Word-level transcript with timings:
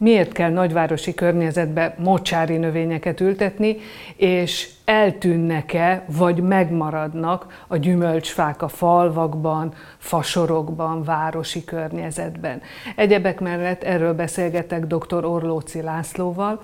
miért 0.00 0.32
kell 0.32 0.50
nagyvárosi 0.50 1.14
környezetbe 1.14 1.94
mocsári 1.98 2.56
növényeket 2.56 3.20
ültetni, 3.20 3.76
és 4.16 4.70
eltűnnek-e, 4.84 6.04
vagy 6.06 6.42
megmaradnak 6.42 7.64
a 7.66 7.76
gyümölcsfák 7.76 8.62
a 8.62 8.68
falvakban, 8.68 9.74
fasorokban, 9.98 11.02
városi 11.02 11.64
környezetben. 11.64 12.62
Egyebek 12.96 13.40
mellett 13.40 13.82
erről 13.82 14.14
beszélgetek 14.14 14.86
dr. 14.86 15.24
Orlóci 15.24 15.82
Lászlóval, 15.82 16.62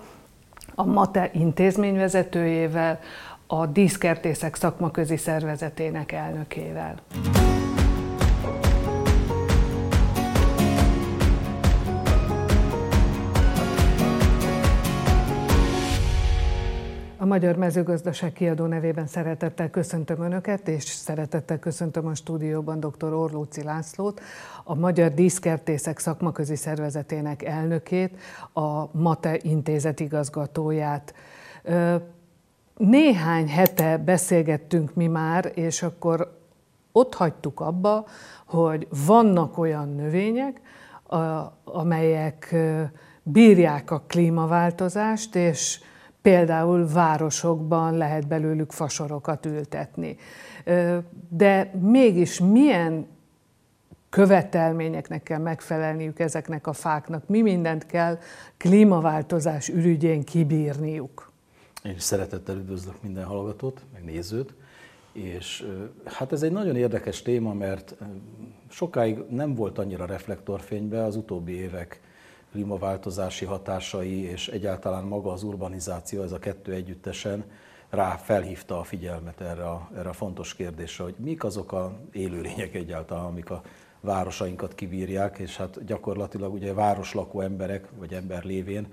a 0.74 0.84
MATE 0.84 1.30
intézményvezetőjével, 1.32 3.00
a 3.46 3.66
Díszkertészek 3.66 4.54
szakmaközi 4.54 5.16
szervezetének 5.16 6.12
elnökével. 6.12 6.94
Magyar 17.26 17.56
Mezőgazdaság 17.56 18.32
kiadó 18.32 18.66
nevében 18.66 19.06
szeretettel 19.06 19.70
köszöntöm 19.70 20.20
Önöket, 20.20 20.68
és 20.68 20.84
szeretettel 20.84 21.58
köszöntöm 21.58 22.06
a 22.06 22.14
stúdióban 22.14 22.80
dr. 22.80 23.12
Orlóci 23.12 23.62
Lászlót, 23.62 24.20
a 24.64 24.74
Magyar 24.74 25.14
Díszkertészek 25.14 25.98
szakmaközi 25.98 26.56
szervezetének 26.56 27.42
elnökét, 27.42 28.16
a 28.52 28.98
MATE 28.98 29.38
intézet 29.42 30.00
igazgatóját. 30.00 31.14
Néhány 32.76 33.48
hete 33.48 33.98
beszélgettünk 33.98 34.94
mi 34.94 35.06
már, 35.06 35.52
és 35.54 35.82
akkor 35.82 36.38
ott 36.92 37.14
hagytuk 37.14 37.60
abba, 37.60 38.06
hogy 38.46 38.88
vannak 39.06 39.58
olyan 39.58 39.94
növények, 39.94 40.60
amelyek 41.64 42.54
bírják 43.22 43.90
a 43.90 44.04
klímaváltozást, 44.06 45.34
és 45.34 45.80
például 46.26 46.88
városokban 46.88 47.96
lehet 47.96 48.26
belőlük 48.26 48.72
fasorokat 48.72 49.46
ültetni. 49.46 50.16
De 51.28 51.70
mégis 51.80 52.40
milyen 52.40 53.06
követelményeknek 54.10 55.22
kell 55.22 55.38
megfelelniük 55.38 56.18
ezeknek 56.18 56.66
a 56.66 56.72
fáknak, 56.72 57.28
mi 57.28 57.42
mindent 57.42 57.86
kell 57.86 58.18
klímaváltozás 58.56 59.68
ürügyén 59.68 60.24
kibírniuk? 60.24 61.32
Én 61.84 61.94
is 61.94 62.02
szeretettel 62.02 62.56
üdvözlök 62.56 63.02
minden 63.02 63.24
hallgatót, 63.24 63.80
meg 63.92 64.04
nézőt, 64.04 64.54
és 65.12 65.66
hát 66.04 66.32
ez 66.32 66.42
egy 66.42 66.52
nagyon 66.52 66.76
érdekes 66.76 67.22
téma, 67.22 67.52
mert 67.52 67.94
sokáig 68.68 69.18
nem 69.30 69.54
volt 69.54 69.78
annyira 69.78 70.06
reflektorfénybe 70.06 71.04
az 71.04 71.16
utóbbi 71.16 71.52
évek 71.52 72.00
klímaváltozási 72.56 73.44
hatásai 73.44 74.22
és 74.22 74.48
egyáltalán 74.48 75.04
maga 75.04 75.32
az 75.32 75.42
urbanizáció, 75.42 76.22
ez 76.22 76.32
a 76.32 76.38
kettő 76.38 76.72
együttesen 76.72 77.44
rá 77.90 78.16
felhívta 78.16 78.78
a 78.78 78.82
figyelmet 78.82 79.40
erre 79.40 79.68
a, 79.68 79.90
erre 79.96 80.08
a 80.08 80.12
fontos 80.12 80.54
kérdésre, 80.54 81.04
hogy 81.04 81.14
mik 81.18 81.44
azok 81.44 81.72
a 81.72 81.92
élőlények 82.12 82.74
egyáltalán, 82.74 83.24
amik 83.24 83.50
a 83.50 83.62
városainkat 84.00 84.74
kibírják, 84.74 85.38
és 85.38 85.56
hát 85.56 85.84
gyakorlatilag 85.84 86.52
ugye 86.52 86.72
városlakó 86.74 87.40
emberek, 87.40 87.88
vagy 87.98 88.12
ember 88.12 88.44
lévén 88.44 88.86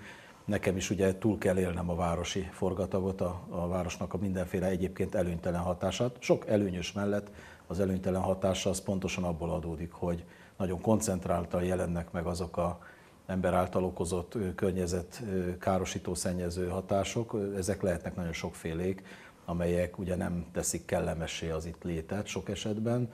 nekem 0.45 0.75
is 0.77 0.89
ugye 0.89 1.17
túl 1.17 1.37
kell 1.37 1.57
élnem 1.57 1.89
a 1.89 1.95
városi 1.95 2.49
forgatagot, 2.51 3.21
a, 3.21 3.41
a 3.49 3.67
városnak 3.67 4.13
a 4.13 4.17
mindenféle 4.17 4.67
egyébként 4.67 5.15
előnytelen 5.15 5.61
hatását. 5.61 6.15
Sok 6.19 6.47
előnyös 6.47 6.91
mellett 6.91 7.31
az 7.67 7.79
előnytelen 7.79 8.21
hatása 8.21 8.69
az 8.69 8.81
pontosan 8.81 9.23
abból 9.23 9.49
adódik, 9.49 9.91
hogy 9.91 10.25
nagyon 10.57 10.81
koncentráltan 10.81 11.63
jelennek 11.63 12.11
meg 12.11 12.25
azok 12.25 12.57
a 12.57 12.79
ember 13.25 13.53
által 13.53 13.83
okozott 13.83 14.37
környezet 14.55 15.23
károsító, 15.59 16.13
szennyező 16.13 16.67
hatások. 16.67 17.37
Ezek 17.57 17.81
lehetnek 17.81 18.15
nagyon 18.15 18.33
sokfélék, 18.33 19.03
amelyek 19.45 19.97
ugye 19.97 20.15
nem 20.15 20.45
teszik 20.51 20.85
kellemessé 20.85 21.49
az 21.49 21.65
itt 21.65 21.83
létet 21.83 22.25
sok 22.25 22.49
esetben. 22.49 23.09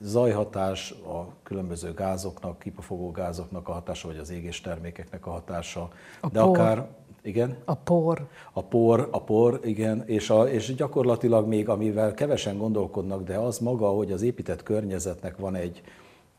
Zajhatás, 0.00 0.90
a 0.90 1.28
különböző 1.42 1.94
gázoknak, 1.94 2.58
kipafogó 2.58 3.10
gázoknak 3.10 3.68
a 3.68 3.72
hatása, 3.72 4.08
vagy 4.08 4.18
az 4.18 4.30
égés 4.30 4.60
termékeknek 4.60 5.26
a 5.26 5.30
hatása, 5.30 5.90
a 6.20 6.28
de 6.28 6.40
por. 6.40 6.48
akár 6.48 6.86
igen? 7.22 7.56
A 7.64 7.74
por. 7.74 8.28
A 8.52 8.62
por, 8.62 9.08
a 9.10 9.22
por, 9.22 9.60
igen, 9.62 10.02
és, 10.06 10.30
a, 10.30 10.48
és 10.48 10.74
gyakorlatilag 10.74 11.46
még, 11.46 11.68
amivel 11.68 12.14
kevesen 12.14 12.58
gondolkodnak, 12.58 13.22
de 13.22 13.36
az 13.36 13.58
maga, 13.58 13.88
hogy 13.88 14.12
az 14.12 14.22
épített 14.22 14.62
környezetnek 14.62 15.36
van 15.36 15.54
egy, 15.54 15.82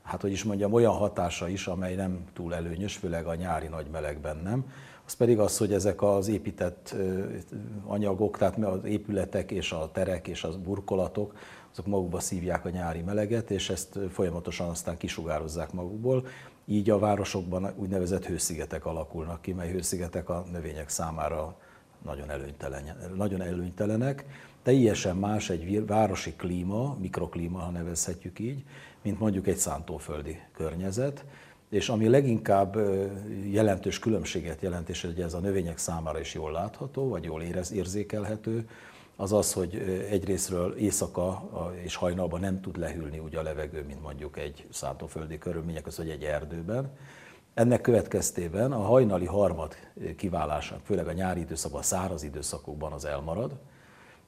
hát 0.09 0.21
hogy 0.21 0.31
is 0.31 0.43
mondjam, 0.43 0.73
olyan 0.73 0.93
hatása 0.93 1.47
is, 1.47 1.67
amely 1.67 1.95
nem 1.95 2.19
túl 2.33 2.55
előnyös, 2.55 2.95
főleg 2.95 3.25
a 3.25 3.35
nyári 3.35 3.67
nagy 3.67 3.87
melegben 3.91 4.37
nem. 4.43 4.65
Az 5.05 5.13
pedig 5.13 5.39
az, 5.39 5.57
hogy 5.57 5.73
ezek 5.73 6.01
az 6.01 6.27
épített 6.27 6.95
anyagok, 7.85 8.37
tehát 8.37 8.57
az 8.57 8.83
épületek 8.83 9.51
és 9.51 9.71
a 9.71 9.89
terek 9.91 10.27
és 10.27 10.43
a 10.43 10.59
burkolatok, 10.59 11.35
azok 11.71 11.85
magukba 11.85 12.19
szívják 12.19 12.65
a 12.65 12.69
nyári 12.69 13.01
meleget, 13.01 13.51
és 13.51 13.69
ezt 13.69 13.99
folyamatosan 14.11 14.69
aztán 14.69 14.97
kisugározzák 14.97 15.73
magukból. 15.73 16.25
Így 16.65 16.89
a 16.89 16.99
városokban 16.99 17.73
úgynevezett 17.75 18.25
hőszigetek 18.25 18.85
alakulnak 18.85 19.41
ki, 19.41 19.53
mely 19.53 19.71
hőszigetek 19.71 20.29
a 20.29 20.45
növények 20.51 20.89
számára 20.89 21.55
nagyon, 22.05 22.29
előnytelen, 22.29 22.83
nagyon 23.15 23.41
előnytelenek. 23.41 24.25
Teljesen 24.63 25.15
más 25.15 25.49
egy 25.49 25.85
városi 25.85 26.33
klíma, 26.33 26.97
mikroklíma, 26.99 27.59
ha 27.59 27.69
nevezhetjük 27.69 28.39
így, 28.39 28.63
mint 29.01 29.19
mondjuk 29.19 29.47
egy 29.47 29.57
szántóföldi 29.57 30.39
környezet, 30.53 31.25
és 31.69 31.89
ami 31.89 32.07
leginkább 32.07 32.77
jelentős 33.51 33.99
különbséget 33.99 34.61
jelent, 34.61 34.89
és 34.89 35.01
hogy 35.01 35.21
ez 35.21 35.33
a 35.33 35.39
növények 35.39 35.77
számára 35.77 36.19
is 36.19 36.33
jól 36.33 36.51
látható, 36.51 37.07
vagy 37.07 37.23
jól 37.23 37.41
érez, 37.41 37.71
érzékelhető, 37.71 38.67
az 39.15 39.33
az, 39.33 39.53
hogy 39.53 39.75
egyrésztről 40.09 40.75
éjszaka 40.75 41.49
és 41.83 41.95
hajnalban 41.95 42.39
nem 42.39 42.61
tud 42.61 42.77
lehűlni 42.77 43.19
úgy 43.19 43.35
a 43.35 43.41
levegő, 43.41 43.83
mint 43.83 44.01
mondjuk 44.01 44.37
egy 44.37 44.67
szántóföldi 44.71 45.37
körülmények 45.37 45.83
között, 45.83 46.05
vagy 46.05 46.13
egy 46.15 46.23
erdőben. 46.23 46.91
Ennek 47.53 47.81
következtében 47.81 48.71
a 48.71 48.81
hajnali 48.81 49.25
harmad 49.25 49.75
kiválása, 50.17 50.79
főleg 50.83 51.07
a 51.07 51.11
nyári 51.11 51.39
időszakban, 51.39 51.79
a 51.79 51.83
száraz 51.83 52.23
időszakokban 52.23 52.91
az 52.91 53.05
elmarad, 53.05 53.51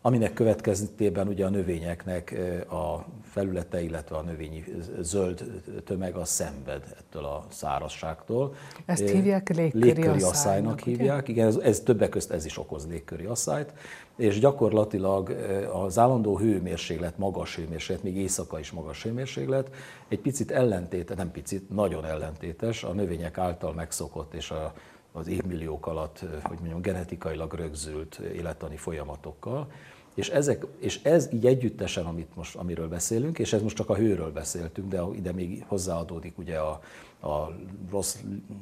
aminek 0.01 0.33
következtében 0.33 1.27
ugye 1.27 1.45
a 1.45 1.49
növényeknek 1.49 2.39
a 2.69 3.05
felülete, 3.23 3.81
illetve 3.81 4.15
a 4.15 4.21
növényi 4.21 4.63
zöld 4.99 5.61
tömeg 5.85 6.15
az 6.15 6.29
szenved 6.29 6.83
ettől 6.97 7.25
a 7.25 7.45
szárazságtól. 7.49 8.55
Ezt 8.85 9.09
hívják 9.09 9.49
légköri, 9.49 9.83
légköri 9.83 10.21
asszálynak 10.21 10.79
hívják, 10.79 11.27
igen, 11.27 11.47
ez, 11.47 11.55
ez 11.55 11.79
többek 11.79 12.09
között 12.09 12.31
ez 12.31 12.45
is 12.45 12.57
okoz 12.57 12.87
légköri 12.87 13.25
asszályt, 13.25 13.73
és 14.15 14.39
gyakorlatilag 14.39 15.35
az 15.73 15.97
állandó 15.97 16.37
hőmérséklet, 16.37 17.17
magas 17.17 17.55
hőmérséklet, 17.55 18.03
még 18.03 18.17
éjszaka 18.17 18.59
is 18.59 18.71
magas 18.71 19.03
hőmérséklet, 19.03 19.69
egy 20.07 20.19
picit 20.19 20.51
ellentétes, 20.51 21.17
nem 21.17 21.31
picit, 21.31 21.69
nagyon 21.69 22.05
ellentétes 22.05 22.83
a 22.83 22.93
növények 22.93 23.37
által 23.37 23.73
megszokott 23.73 24.33
és 24.33 24.51
a 24.51 24.73
az 25.11 25.27
évmilliók 25.27 25.87
alatt, 25.87 26.19
hogy 26.43 26.57
mondjam, 26.57 26.81
genetikailag 26.81 27.53
rögzült 27.53 28.15
élettani 28.15 28.75
folyamatokkal. 28.75 29.71
És, 30.13 30.29
ezek, 30.29 30.65
és 30.79 31.03
ez 31.03 31.33
így 31.33 31.45
együttesen, 31.45 32.05
amit 32.05 32.35
most, 32.35 32.55
amiről 32.55 32.87
beszélünk, 32.87 33.39
és 33.39 33.53
ez 33.53 33.61
most 33.61 33.75
csak 33.75 33.89
a 33.89 33.95
hőről 33.95 34.31
beszéltünk, 34.31 34.89
de 34.89 35.01
ide 35.15 35.31
még 35.31 35.63
hozzáadódik 35.67 36.37
ugye 36.37 36.57
a, 36.57 36.81
a 37.21 37.55
rossz 37.89 38.17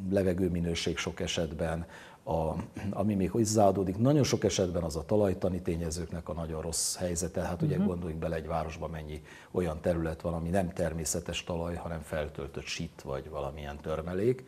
levegőminőség 0.10 0.98
sok 0.98 1.20
esetben, 1.20 1.86
a, 2.24 2.56
ami 2.90 3.14
még 3.14 3.32
hozzáadódik, 3.32 3.98
nagyon 3.98 4.24
sok 4.24 4.44
esetben 4.44 4.84
az 4.84 4.96
a 4.96 5.06
talajtani 5.06 5.62
tényezőknek 5.62 6.30
a 6.30 6.34
nagyon 6.34 6.62
rossz 6.62 6.96
helyzete. 6.96 7.42
Hát 7.42 7.62
ugye 7.62 7.74
uh-huh. 7.74 7.88
gondoljunk 7.88 8.22
bele 8.22 8.36
egy 8.36 8.48
városba, 8.48 8.88
mennyi 8.88 9.22
olyan 9.52 9.82
terület 9.82 10.22
van, 10.22 10.34
ami 10.34 10.50
nem 10.50 10.74
természetes 10.74 11.44
talaj, 11.44 11.76
hanem 11.76 12.02
feltöltött 12.02 12.66
sit 12.66 13.02
vagy 13.04 13.30
valamilyen 13.30 13.78
törmelék. 13.82 14.44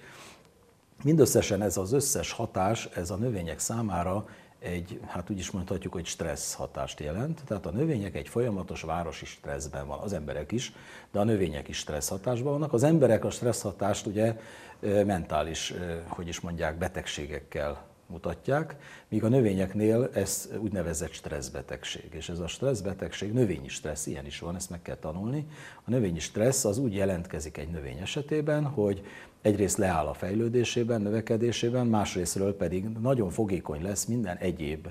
Mindösszesen 1.04 1.62
ez 1.62 1.78
az 1.78 1.92
összes 1.92 2.32
hatás, 2.32 2.90
ez 2.96 3.10
a 3.10 3.16
növények 3.16 3.60
számára 3.60 4.26
egy, 4.60 5.00
hát 5.08 5.30
úgy 5.30 5.40
is 5.40 5.52
mondhatjuk, 5.52 5.94
hogy 5.94 6.06
stressz 6.06 6.54
hatást 6.54 7.00
jelent. 7.00 7.42
Tehát 7.48 7.66
a 7.66 7.72
növények 7.72 8.16
egy 8.16 8.28
folyamatos 8.28 8.82
városi 8.82 9.26
stresszben 9.26 9.88
van, 9.88 10.00
az 10.00 10.14
emberek 10.14 10.52
is, 10.52 10.74
de 11.12 11.20
a 11.20 11.24
növények 11.24 11.68
is 11.68 11.78
stressz 11.78 12.10
hatásban 12.10 12.52
vannak. 12.52 12.74
Az 12.74 12.84
emberek 12.84 13.26
a 13.26 13.30
stressz 13.30 13.62
hatást 13.62 14.06
ugye 14.06 14.36
mentális, 14.82 15.74
hogy 16.08 16.28
is 16.28 16.40
mondják, 16.40 16.78
betegségekkel 16.78 17.90
mutatják, 18.08 18.76
míg 19.08 19.24
a 19.24 19.28
növényeknél 19.28 20.10
ez 20.14 20.50
úgynevezett 20.58 21.12
stresszbetegség. 21.12 22.10
És 22.12 22.30
ez 22.30 22.40
a 22.40 22.48
stresszbetegség, 22.48 23.34
növényi 23.34 23.68
stressz, 23.68 24.08
ilyen 24.08 24.26
is 24.26 24.40
van, 24.40 24.56
ezt 24.56 24.70
meg 24.70 24.82
kell 24.82 24.96
tanulni. 24.96 25.48
A 25.84 25.90
növényi 25.90 26.20
stressz 26.20 26.66
az 26.66 26.78
úgy 26.78 26.94
jelentkezik 26.94 27.58
egy 27.58 27.70
növény 27.70 27.98
esetében, 27.98 28.66
hogy 28.66 29.04
egyrészt 29.42 29.78
leáll 29.78 30.06
a 30.06 30.14
fejlődésében, 30.14 31.02
növekedésében, 31.02 31.88
másrésztről 31.88 32.56
pedig 32.56 32.86
nagyon 33.02 33.30
fogékony 33.30 33.82
lesz 33.82 34.06
minden 34.06 34.38
egyéb 34.38 34.88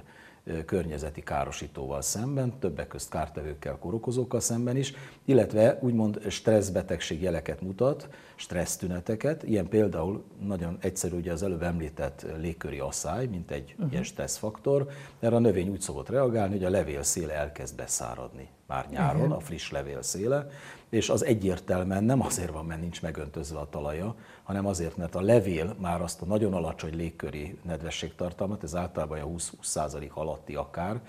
környezeti 0.64 1.22
károsítóval 1.22 2.02
szemben, 2.02 2.58
többek 2.58 2.88
közt 2.88 3.10
kártevőkkel, 3.10 3.78
korokozókkal 3.78 4.40
szemben 4.40 4.76
is, 4.76 4.94
illetve 5.24 5.78
úgymond 5.80 6.20
stresszbetegség 6.28 7.22
jeleket 7.22 7.60
mutat, 7.60 8.08
stressztüneteket, 8.34 9.42
ilyen 9.42 9.68
például 9.68 10.24
nagyon 10.42 10.76
egyszerű 10.80 11.16
ugye 11.16 11.32
az 11.32 11.42
előbb 11.42 11.62
említett 11.62 12.26
légköri 12.38 12.78
asszály, 12.78 13.26
mint 13.26 13.50
egy 13.50 13.70
uh-huh. 13.72 13.90
ilyen 13.90 14.04
stresszfaktor, 14.04 14.88
erre 15.20 15.36
a 15.36 15.38
növény 15.38 15.68
úgy 15.68 15.80
szokott 15.80 16.08
reagálni, 16.08 16.52
hogy 16.52 16.64
a 16.64 16.70
levél 16.70 17.02
széle 17.02 17.32
elkezd 17.34 17.76
beszáradni 17.76 18.48
már 18.66 18.86
nyáron, 18.90 19.20
uh-huh. 19.20 19.36
a 19.36 19.40
friss 19.40 19.70
levél 19.70 20.02
széle, 20.02 20.46
és 20.88 21.08
az 21.08 21.24
egyértelműen 21.24 22.04
nem 22.04 22.20
azért 22.20 22.50
van, 22.50 22.64
mert 22.64 22.80
nincs 22.80 23.02
megöntözve 23.02 23.58
a 23.58 23.68
talaja, 23.68 24.14
hanem 24.50 24.66
azért, 24.66 24.96
mert 24.96 25.14
a 25.14 25.20
levél 25.20 25.74
már 25.78 26.02
azt 26.02 26.22
a 26.22 26.26
nagyon 26.26 26.54
alacsony 26.54 26.96
légköri 26.96 27.58
nedvességtartalmat, 27.62 28.62
ez 28.62 28.74
általában 28.74 29.20
a 29.20 29.26
20-20% 29.26 30.12
alatti 30.12 30.54
akár, 30.54 31.00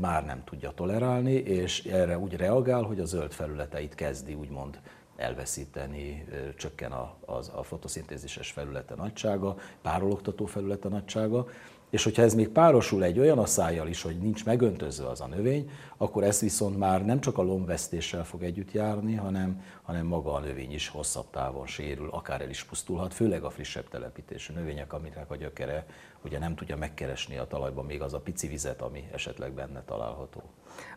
már 0.00 0.24
nem 0.24 0.44
tudja 0.44 0.70
tolerálni, 0.70 1.32
és 1.32 1.84
erre 1.84 2.18
úgy 2.18 2.36
reagál, 2.36 2.82
hogy 2.82 3.00
a 3.00 3.04
zöld 3.04 3.32
felületeit 3.32 3.94
kezdi 3.94 4.34
úgymond 4.34 4.80
elveszíteni, 5.16 6.26
csökken 6.56 6.92
a, 6.92 7.14
a, 7.26 7.32
a 7.32 7.62
fotoszintézises 7.62 8.50
felülete 8.50 8.94
nagysága, 8.94 9.56
párologtató 9.82 10.46
felülete 10.46 10.88
nagysága, 10.88 11.46
és 11.94 12.04
hogyha 12.04 12.22
ez 12.22 12.34
még 12.34 12.48
párosul 12.48 13.04
egy 13.04 13.18
olyan 13.18 13.38
asszájjal 13.38 13.88
is, 13.88 14.02
hogy 14.02 14.18
nincs 14.18 14.44
megöntözve 14.44 15.08
az 15.08 15.20
a 15.20 15.26
növény, 15.26 15.70
akkor 15.96 16.24
ez 16.24 16.40
viszont 16.40 16.78
már 16.78 17.04
nem 17.04 17.20
csak 17.20 17.38
a 17.38 17.42
lombvesztéssel 17.42 18.24
fog 18.24 18.42
együtt 18.42 18.72
járni, 18.72 19.14
hanem, 19.14 19.62
hanem 19.82 20.06
maga 20.06 20.32
a 20.32 20.40
növény 20.40 20.72
is 20.72 20.88
hosszabb 20.88 21.30
távon 21.30 21.66
sérül, 21.66 22.08
akár 22.10 22.40
el 22.40 22.48
is 22.48 22.64
pusztulhat, 22.64 23.14
főleg 23.14 23.42
a 23.42 23.50
frissebb 23.50 23.88
telepítésű 23.88 24.52
növények, 24.54 24.92
aminek 24.92 25.30
a 25.30 25.36
gyökere 25.36 25.86
ugye 26.24 26.38
nem 26.38 26.54
tudja 26.54 26.76
megkeresni 26.76 27.36
a 27.36 27.46
talajban 27.46 27.84
még 27.84 28.02
az 28.02 28.14
a 28.14 28.20
pici 28.20 28.48
vizet, 28.48 28.82
ami 28.82 29.04
esetleg 29.12 29.52
benne 29.52 29.82
található. 29.86 30.42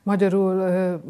Magyarul 0.04 0.56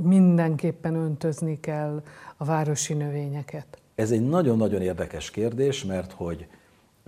mindenképpen 0.01 0.95
öntözni 0.95 1.59
kell 1.59 2.03
a 2.37 2.45
városi 2.45 2.93
növényeket. 2.93 3.81
Ez 3.95 4.11
egy 4.11 4.27
nagyon-nagyon 4.27 4.81
érdekes 4.81 5.31
kérdés, 5.31 5.83
mert 5.83 6.11
hogy 6.11 6.47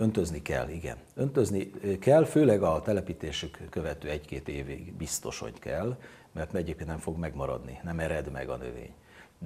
Öntözni 0.00 0.42
kell, 0.42 0.68
igen. 0.68 0.96
Öntözni 1.14 1.70
kell, 1.98 2.24
főleg 2.24 2.62
a 2.62 2.82
telepítésük 2.82 3.58
követő 3.70 4.08
egy-két 4.08 4.48
évig 4.48 4.92
biztos, 4.92 5.38
hogy 5.38 5.58
kell, 5.58 5.96
mert 6.32 6.54
egyébként 6.54 6.88
nem 6.88 6.98
fog 6.98 7.18
megmaradni, 7.18 7.80
nem 7.82 7.98
ered 7.98 8.30
meg 8.30 8.48
a 8.48 8.56
növény. 8.56 8.92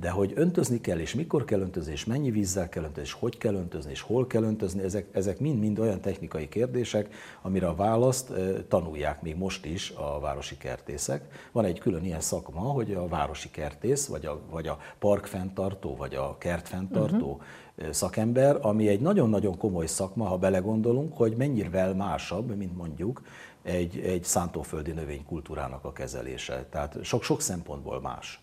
De 0.00 0.10
hogy 0.10 0.32
öntözni 0.34 0.80
kell, 0.80 0.98
és 0.98 1.14
mikor 1.14 1.44
kell 1.44 1.60
öntözni, 1.60 1.92
és 1.92 2.04
mennyi 2.04 2.30
vízzel 2.30 2.68
kell 2.68 2.82
öntözni, 2.82 3.02
és 3.02 3.12
hogy 3.12 3.36
kell 3.36 3.54
öntözni, 3.54 3.90
és 3.90 4.00
hol 4.00 4.26
kell 4.26 4.42
öntözni, 4.42 4.82
ezek, 4.82 5.06
ezek 5.12 5.38
mind-mind 5.38 5.78
olyan 5.78 6.00
technikai 6.00 6.48
kérdések, 6.48 7.14
amire 7.42 7.66
a 7.66 7.74
választ 7.74 8.32
tanulják 8.68 9.22
még 9.22 9.36
most 9.36 9.64
is 9.64 9.90
a 9.90 10.20
városi 10.20 10.56
kertészek. 10.56 11.48
Van 11.52 11.64
egy 11.64 11.78
külön 11.78 12.04
ilyen 12.04 12.20
szakma, 12.20 12.60
hogy 12.60 12.92
a 12.92 13.08
városi 13.08 13.50
kertész, 13.50 14.06
vagy 14.06 14.26
a, 14.26 14.40
vagy 14.50 14.66
a 14.66 14.78
parkfenntartó, 14.98 15.96
vagy 15.96 16.14
a 16.14 16.38
kertfenntartó 16.38 17.30
uh-huh 17.30 17.42
szakember, 17.90 18.58
ami 18.60 18.88
egy 18.88 19.00
nagyon-nagyon 19.00 19.58
komoly 19.58 19.86
szakma, 19.86 20.24
ha 20.24 20.36
belegondolunk, 20.36 21.16
hogy 21.16 21.36
mennyivel 21.36 21.94
másabb, 21.94 22.56
mint 22.56 22.76
mondjuk 22.76 23.22
egy, 23.64 23.98
egy 23.98 24.24
szántóföldi 24.24 24.92
növénykultúrának 24.92 25.84
a 25.84 25.92
kezelése. 25.92 26.66
Tehát 26.70 26.98
sok-sok 27.02 27.40
szempontból 27.40 28.00
más. 28.00 28.42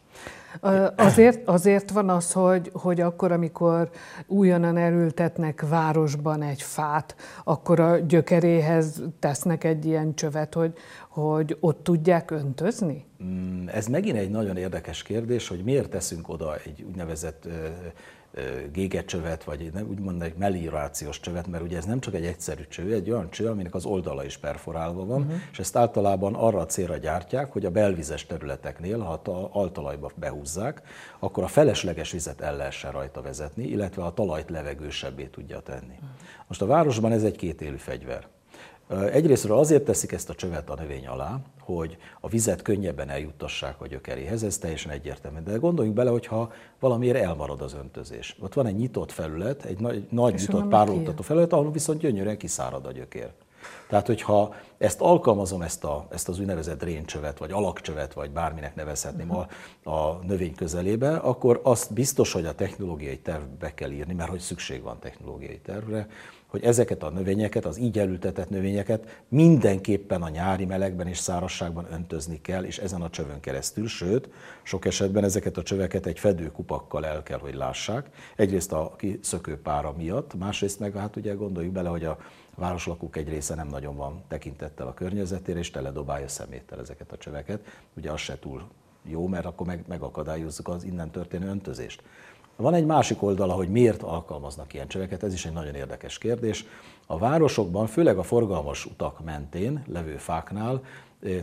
Azért, 0.95 1.47
azért 1.47 1.91
van 1.91 2.09
az, 2.09 2.31
hogy, 2.31 2.69
hogy 2.73 3.01
akkor, 3.01 3.31
amikor 3.31 3.89
újonnan 4.27 4.77
elültetnek 4.77 5.65
városban 5.69 6.41
egy 6.41 6.61
fát, 6.61 7.15
akkor 7.43 7.79
a 7.79 7.97
gyökeréhez 7.97 9.03
tesznek 9.19 9.63
egy 9.63 9.85
ilyen 9.85 10.15
csövet, 10.15 10.53
hogy, 10.53 10.73
hogy 11.09 11.57
ott 11.59 11.83
tudják 11.83 12.31
öntözni? 12.31 13.05
Mm, 13.23 13.67
ez 13.67 13.87
megint 13.87 14.17
egy 14.17 14.29
nagyon 14.29 14.57
érdekes 14.57 15.03
kérdés, 15.03 15.47
hogy 15.47 15.63
miért 15.63 15.89
teszünk 15.89 16.29
oda 16.29 16.55
egy 16.55 16.81
úgynevezett 16.87 17.47
gégecsövet, 18.71 19.43
vagy 19.43 19.69
nem, 19.73 19.87
úgy 19.89 20.23
egy 20.23 20.35
meliorációs 20.37 21.19
csövet, 21.19 21.47
mert 21.47 21.63
ugye 21.63 21.77
ez 21.77 21.85
nem 21.85 21.99
csak 21.99 22.13
egy 22.13 22.25
egyszerű 22.25 22.63
cső, 22.69 22.93
egy 22.93 23.11
olyan 23.11 23.29
cső, 23.29 23.47
aminek 23.47 23.75
az 23.75 23.85
oldala 23.85 24.25
is 24.25 24.37
perforálva 24.37 25.05
van, 25.05 25.21
uh-huh. 25.21 25.39
és 25.51 25.59
ezt 25.59 25.75
általában 25.75 26.35
arra 26.35 26.59
a 26.59 26.65
célra 26.65 26.97
gyártják, 26.97 27.51
hogy 27.51 27.65
a 27.65 27.71
belvizes 27.71 28.25
területeknél, 28.25 28.99
ha 28.99 29.21
altalajba 29.51 30.11
behúzzák, 30.15 30.81
akkor 31.19 31.43
a 31.43 31.47
felesleges 31.47 32.11
vizet 32.11 32.41
el 32.41 32.55
lehessen 32.55 32.91
rajta 32.91 33.21
vezetni, 33.21 33.63
illetve 33.63 34.03
a 34.03 34.13
talajt 34.13 34.49
levegősebbé 34.49 35.25
tudja 35.25 35.59
tenni. 35.59 35.93
Uh-huh. 35.93 36.09
Most 36.47 36.61
a 36.61 36.65
városban 36.65 37.11
ez 37.11 37.23
egy 37.23 37.35
kétélű 37.35 37.77
fegyver. 37.77 38.27
Egyrésztről 39.11 39.57
azért 39.57 39.83
teszik 39.83 40.11
ezt 40.11 40.29
a 40.29 40.35
csövet 40.35 40.69
a 40.69 40.75
növény 40.75 41.07
alá, 41.07 41.39
hogy 41.59 41.97
a 42.19 42.27
vizet 42.27 42.61
könnyebben 42.61 43.09
eljuttassák 43.09 43.81
a 43.81 43.87
gyökeréhez, 43.87 44.43
ez 44.43 44.57
teljesen 44.57 44.91
egyértelmű. 44.91 45.39
De 45.39 45.57
gondoljunk 45.57 45.97
bele, 45.97 46.09
hogyha 46.09 46.51
valamiért 46.79 47.17
elmarad 47.17 47.61
az 47.61 47.73
öntözés. 47.73 48.35
Ott 48.39 48.53
van 48.53 48.65
egy 48.65 48.75
nyitott 48.75 49.11
felület, 49.11 49.65
egy 49.65 49.79
nagy, 49.79 50.07
nagy 50.09 50.33
nyitott 50.33 50.67
párologtató 50.67 51.21
felület, 51.21 51.53
ahol 51.53 51.71
viszont 51.71 51.99
gyönyörűen 51.99 52.37
kiszárad 52.37 52.85
a 52.85 52.91
gyökér. 52.91 53.29
Tehát, 53.89 54.07
hogyha 54.07 54.55
ezt 54.77 55.01
alkalmazom, 55.01 55.61
ezt, 55.61 55.83
a, 55.83 56.07
ezt 56.09 56.29
az 56.29 56.39
úgynevezett 56.39 56.83
réncsövet, 56.83 57.37
vagy 57.37 57.51
alakcsövet, 57.51 58.13
vagy 58.13 58.31
bárminek 58.31 58.75
nevezhetném 58.75 59.31
a, 59.31 59.47
a 59.89 60.19
növény 60.23 60.55
közelébe, 60.55 61.15
akkor 61.15 61.59
azt 61.63 61.93
biztos, 61.93 62.33
hogy 62.33 62.45
a 62.45 62.55
technológiai 62.55 63.19
tervbe 63.19 63.73
kell 63.73 63.91
írni, 63.91 64.13
mert 64.13 64.29
hogy 64.29 64.39
szükség 64.39 64.81
van 64.81 64.99
technológiai 64.99 65.59
tervre, 65.59 66.07
hogy 66.51 66.63
ezeket 66.63 67.03
a 67.03 67.09
növényeket, 67.09 67.65
az 67.65 67.77
így 67.77 67.99
elültetett 67.99 68.49
növényeket 68.49 69.23
mindenképpen 69.27 70.21
a 70.21 70.29
nyári 70.29 70.65
melegben 70.65 71.07
és 71.07 71.17
szárazságban 71.17 71.87
öntözni 71.91 72.41
kell, 72.41 72.63
és 72.63 72.77
ezen 72.77 73.01
a 73.01 73.09
csövön 73.09 73.39
keresztül, 73.39 73.87
sőt, 73.87 74.29
sok 74.63 74.85
esetben 74.85 75.23
ezeket 75.23 75.57
a 75.57 75.63
csöveket 75.63 76.05
egy 76.05 76.19
fedőkupakkal 76.19 77.05
el 77.05 77.23
kell, 77.23 77.39
hogy 77.39 77.53
lássák. 77.53 78.09
Egyrészt 78.35 78.71
a 78.71 78.95
kiszökő 78.97 79.61
pára 79.61 79.93
miatt, 79.97 80.33
másrészt 80.33 80.79
meg 80.79 80.93
hát 80.93 81.15
ugye 81.15 81.33
gondoljuk 81.33 81.73
bele, 81.73 81.89
hogy 81.89 82.03
a 82.03 82.17
városlakók 82.55 83.17
egy 83.17 83.29
része 83.29 83.55
nem 83.55 83.67
nagyon 83.67 83.95
van 83.95 84.23
tekintettel 84.27 84.87
a 84.87 84.93
környezetére, 84.93 85.59
és 85.59 85.71
teledobálja 85.71 86.27
szeméttel 86.27 86.79
ezeket 86.79 87.11
a 87.11 87.17
csöveket. 87.17 87.65
Ugye 87.93 88.11
az 88.11 88.19
se 88.19 88.39
túl 88.39 88.63
jó, 89.03 89.27
mert 89.27 89.45
akkor 89.45 89.67
meg, 89.67 89.83
megakadályozzuk 89.87 90.67
az 90.67 90.83
innen 90.83 91.11
történő 91.11 91.47
öntözést. 91.47 92.03
Van 92.61 92.73
egy 92.73 92.85
másik 92.85 93.23
oldala, 93.23 93.53
hogy 93.53 93.69
miért 93.69 94.03
alkalmaznak 94.03 94.73
ilyen 94.73 94.87
csöveket, 94.87 95.23
ez 95.23 95.33
is 95.33 95.45
egy 95.45 95.53
nagyon 95.53 95.75
érdekes 95.75 96.17
kérdés. 96.17 96.65
A 97.05 97.17
városokban, 97.17 97.87
főleg 97.87 98.17
a 98.17 98.23
forgalmas 98.23 98.85
utak 98.85 99.23
mentén 99.23 99.83
levő 99.87 100.17
fáknál 100.17 100.81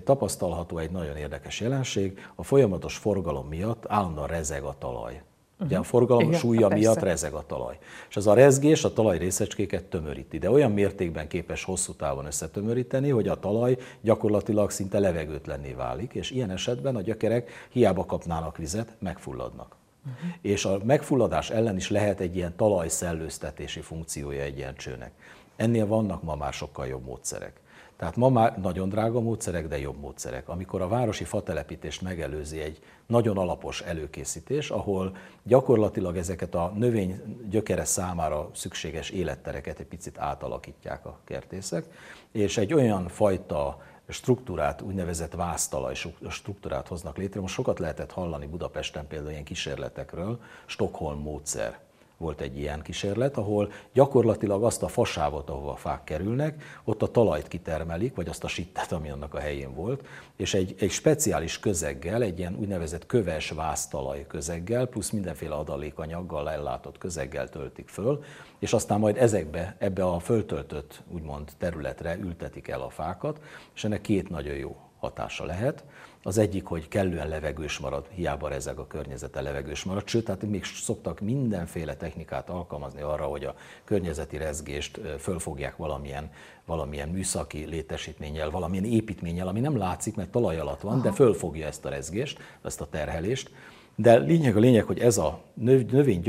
tapasztalható 0.04 0.78
egy 0.78 0.90
nagyon 0.90 1.16
érdekes 1.16 1.60
jelenség. 1.60 2.18
A 2.34 2.42
folyamatos 2.42 2.96
forgalom 2.96 3.48
miatt 3.48 3.84
állandóan 3.88 4.26
rezeg 4.26 4.62
a 4.62 4.74
talaj. 4.78 5.22
Ugye 5.60 5.78
a 5.78 5.82
forgalom 5.82 6.22
Igen, 6.22 6.38
súlya 6.38 6.68
persze. 6.68 6.84
miatt 6.84 7.02
rezeg 7.02 7.32
a 7.32 7.44
talaj. 7.46 7.78
És 8.08 8.16
az 8.16 8.26
a 8.26 8.34
rezgés 8.34 8.84
a 8.84 8.92
talaj 8.92 9.18
részecskéket 9.18 9.84
tömöríti, 9.84 10.38
de 10.38 10.50
olyan 10.50 10.72
mértékben 10.72 11.28
képes 11.28 11.64
hosszú 11.64 11.92
távon 11.92 12.26
összetömöríteni, 12.26 13.10
hogy 13.10 13.28
a 13.28 13.38
talaj 13.38 13.76
gyakorlatilag 14.00 14.70
szinte 14.70 14.98
levegőtlenné 14.98 15.72
válik, 15.72 16.14
és 16.14 16.30
ilyen 16.30 16.50
esetben 16.50 16.96
a 16.96 17.00
gyökerek 17.00 17.50
hiába 17.70 18.04
kapnának 18.04 18.56
vizet, 18.56 18.96
megfulladnak. 18.98 19.76
Uh-huh. 20.14 20.30
És 20.40 20.64
a 20.64 20.78
megfulladás 20.84 21.50
ellen 21.50 21.76
is 21.76 21.90
lehet 21.90 22.20
egy 22.20 22.36
ilyen 22.36 22.56
talajszellőztetési 22.56 23.80
funkciója 23.80 24.42
egy 24.42 24.56
ilyen 24.56 24.74
csőnek. 24.74 25.12
Ennél 25.56 25.86
vannak 25.86 26.22
ma 26.22 26.34
már 26.34 26.52
sokkal 26.52 26.86
jobb 26.86 27.04
módszerek. 27.04 27.60
Tehát 27.98 28.16
ma 28.16 28.28
már 28.28 28.60
nagyon 28.60 28.88
drága 28.88 29.20
módszerek, 29.20 29.68
de 29.68 29.78
jobb 29.78 30.00
módszerek. 30.00 30.48
Amikor 30.48 30.82
a 30.82 30.88
városi 30.88 31.24
fatelepítést 31.24 32.02
megelőzi 32.02 32.60
egy 32.60 32.78
nagyon 33.06 33.36
alapos 33.36 33.80
előkészítés, 33.80 34.70
ahol 34.70 35.16
gyakorlatilag 35.42 36.16
ezeket 36.16 36.54
a 36.54 36.72
növény 36.76 37.20
gyökere 37.50 37.84
számára 37.84 38.50
szükséges 38.54 39.10
élettereket 39.10 39.78
egy 39.78 39.86
picit 39.86 40.18
átalakítják 40.18 41.06
a 41.06 41.18
kertészek, 41.24 41.84
és 42.32 42.58
egy 42.58 42.74
olyan 42.74 43.08
fajta 43.08 43.82
struktúrát, 44.08 44.82
úgynevezett 44.82 45.34
vásztalaj 45.34 45.94
struktúrát 46.28 46.88
hoznak 46.88 47.16
létre. 47.16 47.40
Most 47.40 47.54
sokat 47.54 47.78
lehetett 47.78 48.12
hallani 48.12 48.46
Budapesten 48.46 49.06
például 49.06 49.30
ilyen 49.30 49.44
kísérletekről, 49.44 50.40
Stockholm 50.66 51.20
módszer 51.20 51.78
volt 52.18 52.40
egy 52.40 52.58
ilyen 52.58 52.82
kísérlet, 52.82 53.36
ahol 53.36 53.72
gyakorlatilag 53.92 54.64
azt 54.64 54.82
a 54.82 54.88
fasávot, 54.88 55.50
ahova 55.50 55.72
a 55.72 55.76
fák 55.76 56.04
kerülnek, 56.04 56.62
ott 56.84 57.02
a 57.02 57.10
talajt 57.10 57.48
kitermelik, 57.48 58.14
vagy 58.14 58.28
azt 58.28 58.44
a 58.44 58.48
sittet, 58.48 58.92
ami 58.92 59.10
annak 59.10 59.34
a 59.34 59.38
helyén 59.38 59.74
volt, 59.74 60.06
és 60.36 60.54
egy, 60.54 60.74
egy 60.78 60.90
speciális 60.90 61.58
közeggel, 61.58 62.22
egy 62.22 62.38
ilyen 62.38 62.56
úgynevezett 62.58 63.06
köves 63.06 63.50
vásztalaj 63.50 64.26
közeggel, 64.26 64.86
plusz 64.86 65.10
mindenféle 65.10 65.54
adalékanyaggal 65.54 66.50
ellátott 66.50 66.98
közeggel 66.98 67.48
töltik 67.48 67.88
föl, 67.88 68.24
és 68.58 68.72
aztán 68.72 68.98
majd 68.98 69.16
ezekbe, 69.16 69.76
ebbe 69.78 70.04
a 70.04 70.18
föltöltött 70.18 71.02
úgymond 71.10 71.50
területre 71.58 72.16
ültetik 72.16 72.68
el 72.68 72.80
a 72.80 72.90
fákat, 72.90 73.40
és 73.74 73.84
ennek 73.84 74.00
két 74.00 74.28
nagyon 74.28 74.54
jó 74.54 74.76
hatása 74.98 75.44
lehet. 75.44 75.84
Az 76.22 76.38
egyik, 76.38 76.64
hogy 76.64 76.88
kellően 76.88 77.28
levegős 77.28 77.78
marad, 77.78 78.06
hiába 78.14 78.48
rezeg 78.48 78.78
a 78.78 78.86
környezete 78.86 79.40
levegős 79.40 79.84
marad, 79.84 80.08
sőt, 80.08 80.24
tehát 80.24 80.42
még 80.42 80.64
szoktak 80.64 81.20
mindenféle 81.20 81.96
technikát 81.96 82.50
alkalmazni 82.50 83.00
arra, 83.00 83.24
hogy 83.24 83.44
a 83.44 83.54
környezeti 83.84 84.36
rezgést 84.36 85.00
fölfogják 85.18 85.76
valamilyen, 85.76 86.30
valamilyen 86.66 87.08
műszaki 87.08 87.64
létesítménnyel, 87.64 88.50
valamilyen 88.50 88.84
építménnyel, 88.84 89.48
ami 89.48 89.60
nem 89.60 89.76
látszik, 89.76 90.16
mert 90.16 90.30
talaj 90.30 90.58
alatt 90.58 90.80
van, 90.80 90.92
Aha. 90.92 91.02
de 91.02 91.12
fölfogja 91.12 91.66
ezt 91.66 91.84
a 91.84 91.88
rezgést, 91.88 92.38
ezt 92.62 92.80
a 92.80 92.86
terhelést. 92.86 93.50
De 93.94 94.16
lényeg 94.16 94.56
a 94.56 94.60
lényeg, 94.60 94.84
hogy 94.84 94.98
ez 94.98 95.18
a 95.18 95.40
növény 95.54 96.20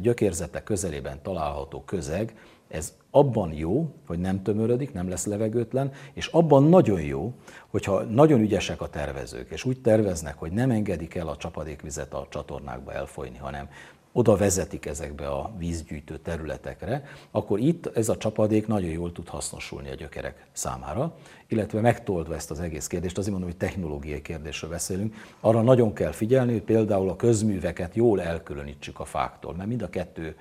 gyökérzete 0.00 0.62
közelében 0.62 1.22
található 1.22 1.84
közeg, 1.84 2.34
ez 2.68 2.96
abban 3.10 3.52
jó, 3.52 3.94
hogy 4.06 4.18
nem 4.18 4.42
tömörödik, 4.42 4.92
nem 4.92 5.08
lesz 5.08 5.26
levegőtlen, 5.26 5.92
és 6.12 6.26
abban 6.26 6.64
nagyon 6.64 7.00
jó, 7.00 7.32
hogyha 7.68 8.02
nagyon 8.02 8.40
ügyesek 8.40 8.80
a 8.80 8.88
tervezők, 8.88 9.50
és 9.50 9.64
úgy 9.64 9.80
terveznek, 9.80 10.38
hogy 10.38 10.52
nem 10.52 10.70
engedik 10.70 11.14
el 11.14 11.28
a 11.28 11.36
csapadékvizet 11.36 12.14
a 12.14 12.26
csatornákba 12.30 12.92
elfolyni, 12.92 13.36
hanem 13.36 13.68
oda 14.12 14.36
vezetik 14.36 14.86
ezekbe 14.86 15.28
a 15.28 15.52
vízgyűjtő 15.58 16.16
területekre, 16.16 17.04
akkor 17.30 17.58
itt 17.58 17.96
ez 17.96 18.08
a 18.08 18.16
csapadék 18.16 18.66
nagyon 18.66 18.90
jól 18.90 19.12
tud 19.12 19.28
hasznosulni 19.28 19.90
a 19.90 19.94
gyökerek 19.94 20.46
számára, 20.52 21.14
illetve 21.48 21.80
megtoldva 21.80 22.34
ezt 22.34 22.50
az 22.50 22.60
egész 22.60 22.86
kérdést, 22.86 23.18
azért 23.18 23.32
mondom, 23.32 23.50
hogy 23.50 23.58
technológiai 23.58 24.22
kérdésről 24.22 24.70
beszélünk, 24.70 25.14
arra 25.40 25.62
nagyon 25.62 25.92
kell 25.92 26.12
figyelni, 26.12 26.52
hogy 26.52 26.62
például 26.62 27.08
a 27.08 27.16
közműveket 27.16 27.94
jól 27.94 28.22
elkülönítsük 28.22 29.00
a 29.00 29.04
fáktól, 29.04 29.54
mert 29.54 29.68
mind 29.68 29.82
a 29.82 29.90
kettő 29.90 30.36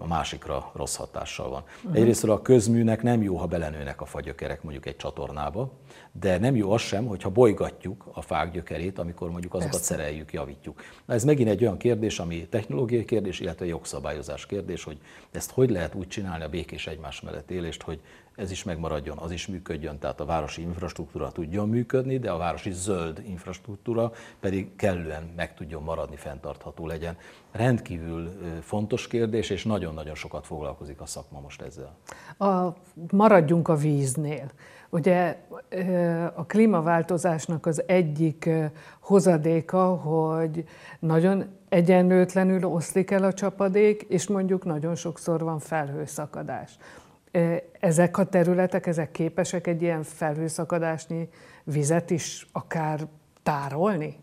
a 0.00 0.06
másikra 0.06 0.70
rossz 0.74 0.96
hatással 0.96 1.48
van. 1.48 1.62
Uh-huh. 1.76 1.96
Egyrészt 1.96 2.24
a 2.24 2.42
közműnek 2.42 3.02
nem 3.02 3.22
jó, 3.22 3.36
ha 3.36 3.46
belenőnek 3.46 4.00
a 4.00 4.04
fagyökerek 4.04 4.62
mondjuk 4.62 4.86
egy 4.86 4.96
csatornába, 4.96 5.72
de 6.12 6.38
nem 6.38 6.56
jó 6.56 6.70
az 6.70 6.80
sem, 6.80 7.06
hogyha 7.06 7.30
bolygatjuk 7.30 8.08
a 8.12 8.22
fák 8.22 8.50
gyökerét, 8.52 8.98
amikor 8.98 9.30
mondjuk 9.30 9.54
azokat 9.54 9.72
Persze. 9.72 9.94
szereljük, 9.94 10.32
javítjuk. 10.32 10.82
Na 11.04 11.14
ez 11.14 11.24
megint 11.24 11.48
egy 11.48 11.62
olyan 11.62 11.76
kérdés, 11.76 12.18
ami 12.18 12.48
technológiai 12.48 13.04
kérdés, 13.04 13.40
illetve 13.40 13.66
jogszabályozás 13.66 14.46
kérdés, 14.46 14.84
hogy 14.84 14.98
ezt 15.30 15.50
hogy 15.50 15.70
lehet 15.70 15.94
úgy 15.94 16.08
csinálni 16.08 16.44
a 16.44 16.48
békés 16.48 16.86
egymás 16.86 17.20
mellett 17.20 17.50
élést, 17.50 17.82
hogy 17.82 18.00
ez 18.38 18.50
is 18.50 18.64
megmaradjon, 18.64 19.18
az 19.18 19.30
is 19.30 19.46
működjön, 19.46 19.98
tehát 19.98 20.20
a 20.20 20.24
városi 20.24 20.62
infrastruktúra 20.62 21.32
tudjon 21.32 21.68
működni, 21.68 22.18
de 22.18 22.30
a 22.30 22.36
városi 22.36 22.72
zöld 22.72 23.22
infrastruktúra 23.26 24.12
pedig 24.40 24.76
kellően 24.76 25.32
meg 25.36 25.54
tudjon 25.54 25.82
maradni, 25.82 26.16
fenntartható 26.16 26.86
legyen. 26.86 27.16
Rendkívül 27.52 28.30
fontos 28.62 29.06
kérdés, 29.06 29.50
és 29.50 29.64
nagyon-nagyon 29.64 30.14
sokat 30.14 30.46
foglalkozik 30.46 31.00
a 31.00 31.06
szakma 31.06 31.40
most 31.40 31.62
ezzel. 31.62 31.96
A, 32.38 32.74
maradjunk 33.10 33.68
a 33.68 33.74
víznél. 33.74 34.50
Ugye 34.90 35.36
a 36.34 36.46
klímaváltozásnak 36.46 37.66
az 37.66 37.82
egyik 37.86 38.48
hozadéka, 39.00 39.94
hogy 39.94 40.64
nagyon 40.98 41.44
egyenlőtlenül 41.68 42.64
oszlik 42.64 43.10
el 43.10 43.24
a 43.24 43.32
csapadék, 43.32 44.02
és 44.02 44.28
mondjuk 44.28 44.64
nagyon 44.64 44.94
sokszor 44.94 45.40
van 45.40 45.58
felhőszakadás. 45.58 46.78
Ezek 47.80 48.18
a 48.18 48.24
területek, 48.24 48.86
ezek 48.86 49.10
képesek 49.10 49.66
egy 49.66 49.82
ilyen 49.82 50.02
felhőszakadásnyi 50.02 51.28
vizet 51.64 52.10
is 52.10 52.46
akár 52.52 53.06
tárolni? 53.42 54.16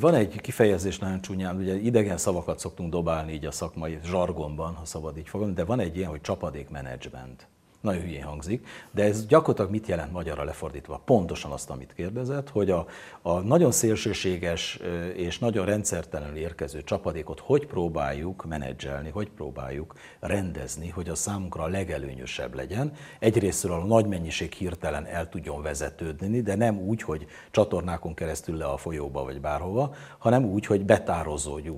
Van 0.00 0.14
egy 0.14 0.40
kifejezés 0.40 0.98
nagyon 0.98 1.20
csúnyán, 1.20 1.56
ugye 1.56 1.74
idegen 1.74 2.16
szavakat 2.16 2.58
szoktunk 2.58 2.90
dobálni 2.90 3.32
így 3.32 3.46
a 3.46 3.50
szakmai 3.50 3.98
zsargonban, 4.04 4.74
ha 4.74 4.84
szabad 4.84 5.18
így 5.18 5.28
fogalmazni, 5.28 5.62
de 5.62 5.68
van 5.68 5.80
egy 5.80 5.96
ilyen, 5.96 6.10
hogy 6.10 6.20
csapadékmenedzsment 6.20 7.48
nagyon 7.86 8.02
hülyén 8.02 8.22
hangzik, 8.22 8.66
de 8.90 9.02
ez 9.02 9.26
gyakorlatilag 9.26 9.70
mit 9.70 9.86
jelent 9.86 10.12
magyarra 10.12 10.44
lefordítva? 10.44 11.02
Pontosan 11.04 11.50
azt, 11.50 11.70
amit 11.70 11.94
kérdezett, 11.94 12.50
hogy 12.50 12.70
a, 12.70 12.86
a 13.22 13.40
nagyon 13.40 13.70
szélsőséges 13.70 14.80
és 15.14 15.38
nagyon 15.38 15.66
rendszertelenül 15.66 16.36
érkező 16.36 16.82
csapadékot 16.82 17.40
hogy 17.40 17.66
próbáljuk 17.66 18.44
menedzselni, 18.44 19.10
hogy 19.10 19.30
próbáljuk 19.30 19.94
rendezni, 20.20 20.88
hogy 20.88 21.08
a 21.08 21.14
számunkra 21.14 21.62
a 21.62 21.68
legelőnyösebb 21.68 22.54
legyen. 22.54 22.92
Egyrésztről 23.18 23.72
a 23.72 23.84
nagy 23.84 24.06
mennyiség 24.06 24.52
hirtelen 24.52 25.06
el 25.06 25.28
tudjon 25.28 25.62
vezetődni, 25.62 26.40
de 26.40 26.54
nem 26.54 26.78
úgy, 26.78 27.02
hogy 27.02 27.26
csatornákon 27.50 28.14
keresztül 28.14 28.56
le 28.56 28.66
a 28.66 28.76
folyóba 28.76 29.24
vagy 29.24 29.40
bárhova, 29.40 29.94
hanem 30.18 30.44
úgy, 30.44 30.66
hogy 30.66 30.84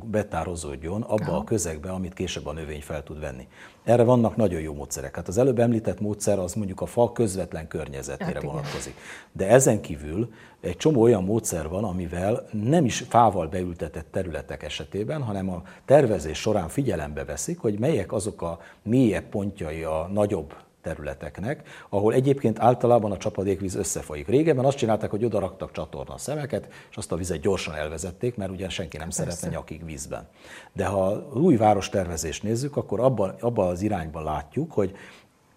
betározódjon 0.05 1.03
abba 1.03 1.37
a 1.37 1.45
közegbe, 1.45 1.91
amit 1.91 2.15
később 2.15 2.47
a 2.47 2.53
növény 2.53 2.83
fel 2.83 3.03
tud 3.03 3.21
venni. 3.21 3.49
Erre 3.89 4.03
vannak 4.03 4.37
nagyon 4.37 4.61
jó 4.61 4.75
módszerek. 4.75 5.17
Hát 5.17 5.29
az 5.29 5.39
előbb 5.39 5.59
említett 5.59 6.01
módszer 6.01 6.39
az 6.39 6.55
mondjuk 6.55 6.81
a 6.81 6.87
fa 6.87 7.13
közvetlen 7.13 7.69
környezetére 7.69 8.33
hát 8.33 8.43
vonatkozik. 8.43 8.95
De 9.33 9.49
ezen 9.49 9.81
kívül 9.81 10.33
egy 10.61 10.77
csomó 10.77 11.01
olyan 11.01 11.25
módszer 11.25 11.69
van, 11.69 11.85
amivel 11.85 12.49
nem 12.53 12.85
is 12.85 13.05
fával 13.09 13.47
beültetett 13.47 14.07
területek 14.11 14.63
esetében, 14.63 15.23
hanem 15.23 15.51
a 15.51 15.63
tervezés 15.85 16.39
során 16.39 16.69
figyelembe 16.69 17.25
veszik, 17.25 17.59
hogy 17.59 17.79
melyek 17.79 18.13
azok 18.13 18.43
a 18.43 18.59
mélyebb 18.83 19.29
pontjai 19.29 19.83
a 19.83 20.11
nagyobb 20.13 20.55
területeknek, 20.89 21.69
ahol 21.89 22.15
egyébként 22.15 22.59
általában 22.59 23.13
a 23.13 23.17
csapadékvíz 23.17 23.75
összefolyik. 23.75 24.29
Régebben 24.29 24.65
azt 24.65 24.77
csinálták, 24.77 25.11
hogy 25.11 25.25
oda 25.25 25.39
raktak 25.39 25.73
csatorna 25.73 26.19
szemeket, 26.19 26.69
és 26.91 26.97
azt 26.97 27.13
a 27.13 27.17
vizet 27.17 27.41
gyorsan 27.41 27.75
elvezették, 27.75 28.37
mert 28.37 28.51
ugye 28.51 28.69
senki 28.69 28.97
nem 28.97 29.07
Persze. 29.07 29.23
szeretne 29.23 29.49
nyakig 29.49 29.85
vízben. 29.85 30.29
De 30.73 30.87
ha 30.87 31.29
új 31.35 31.57
várostervezést 31.57 32.43
nézzük, 32.43 32.77
akkor 32.77 33.01
abban, 33.01 33.35
abban 33.41 33.69
az 33.69 33.83
irányban 33.83 34.25
látjuk, 34.25 34.73
hogy 34.73 34.97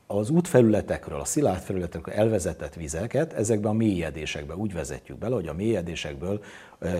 az 0.07 0.29
útfelületekről, 0.29 1.19
a 1.19 1.25
szilárd 1.25 1.61
felületekről 1.61 2.15
elvezetett 2.15 2.73
vizeket 2.73 3.33
ezekbe 3.33 3.69
a 3.69 3.73
mélyedésekbe 3.73 4.55
úgy 4.55 4.73
vezetjük 4.73 5.17
bele, 5.17 5.35
hogy 5.35 5.47
a 5.47 5.53
mélyedésekből 5.53 6.43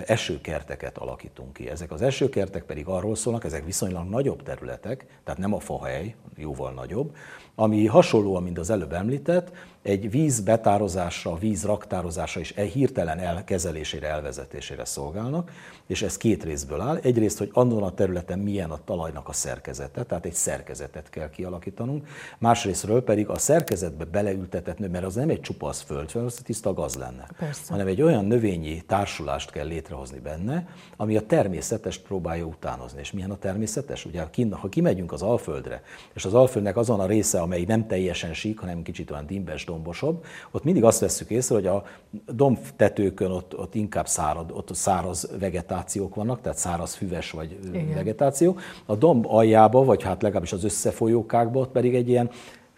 esőkerteket 0.06 0.98
alakítunk 0.98 1.54
ki. 1.54 1.70
Ezek 1.70 1.92
az 1.92 2.02
esőkertek 2.02 2.64
pedig 2.64 2.88
arról 2.88 3.16
szólnak, 3.16 3.44
ezek 3.44 3.66
viszonylag 3.66 4.10
nagyobb 4.10 4.44
területek, 4.44 5.06
tehát 5.24 5.40
nem 5.40 5.54
a 5.54 5.60
fahely, 5.60 6.16
jóval 6.38 6.72
nagyobb, 6.72 7.16
ami 7.56 7.86
hasonlóan, 7.86 8.44
mint 8.44 8.58
az 8.58 8.70
előbb 8.70 8.94
említett, 8.94 9.52
egy 9.82 10.12
víz 10.12 10.40
betározásra, 10.40 11.38
víz 11.38 11.66
raktározásra 11.66 12.40
és 12.40 12.54
e 12.56 12.64
hirtelen 12.64 13.20
elkezelésére, 13.20 14.08
elvezetésére 14.08 14.86
szolgálnak, 14.86 15.52
és 15.88 16.02
ez 16.02 16.18
két 16.18 16.44
részből 16.44 16.82
áll. 16.82 16.98
Egyrészt, 16.98 17.38
hogy 17.38 17.50
azon 17.54 17.84
a 17.84 17.94
területen 17.94 18.40
milyen 18.40 18.70
a 18.70 18.80
talajnak 18.86 19.28
a 19.28 19.34
szerkezete, 19.34 20.04
tehát 20.04 20.26
egy 20.26 20.34
szerkezetet 20.34 21.10
kell 21.10 21.30
kialakítanunk, 21.30 22.08
másrésztről 22.38 23.04
pedig 23.04 23.30
a 23.30 23.38
szerkezetbe 23.38 24.06
beleültetett 24.06 24.78
nő, 24.78 24.90
mert 24.90 25.06
az 25.06 25.16
nem 25.16 25.30
egy 25.30 25.42
csupasz 25.42 25.82
föld, 25.82 26.12
az 26.14 26.40
tiszta 26.44 26.74
gaz 26.74 26.96
lenne, 26.96 27.28
Persze. 27.38 27.72
hanem 27.72 27.88
egy 27.88 28.02
olyan 28.02 28.26
növényi 28.26 28.82
társulást 28.82 29.52
kell 29.52 29.68
létrehozni 29.68 30.20
benne, 30.20 30.68
ami 30.98 31.18
a 31.18 31.26
természetes 31.26 31.98
próbálja 31.98 32.46
utánozni. 32.46 33.00
És 33.00 33.12
milyen 33.12 33.32
a 33.32 33.38
természetes? 33.38 34.06
Ugye 34.06 34.24
ha 34.52 34.70
kimegyünk 34.70 35.12
az 35.12 35.22
Alföldre, 35.22 35.84
és 36.14 36.26
az 36.26 36.34
Alföldnek 36.34 36.78
azon 36.78 37.00
a 37.00 37.06
része, 37.06 37.40
amely 37.40 37.64
nem 37.68 37.88
teljesen 37.88 38.34
sík, 38.34 38.60
hanem 38.60 38.82
kicsit 38.82 39.12
olyan 39.12 39.26
dimbes, 39.26 39.66
dombosabb, 39.72 40.26
ott 40.52 40.64
mindig 40.64 40.84
azt 40.84 41.00
veszük 41.00 41.30
észre, 41.30 41.56
hogy 41.56 41.68
a 41.68 41.84
domb 42.26 42.60
tetőkön 42.76 43.32
ott, 43.32 43.58
ott 43.58 43.76
inkább 43.76 44.08
szárad, 44.08 44.52
ott 44.52 44.76
száraz 44.76 45.30
vegetációk 45.40 46.16
vannak, 46.16 46.42
tehát 46.42 46.58
száraz 46.58 46.94
füves 46.96 47.32
vagy 47.32 47.60
Igen. 47.74 47.94
vegetáció. 47.94 48.58
A 48.86 48.96
domb 48.96 49.26
aljába, 49.28 49.84
vagy 49.84 50.04
hát 50.04 50.22
legalábbis 50.22 50.54
az 50.54 50.64
összefolyókákba, 50.64 51.60
ott 51.60 51.72
pedig 51.72 51.96
egy 51.96 52.10
ilyen 52.10 52.30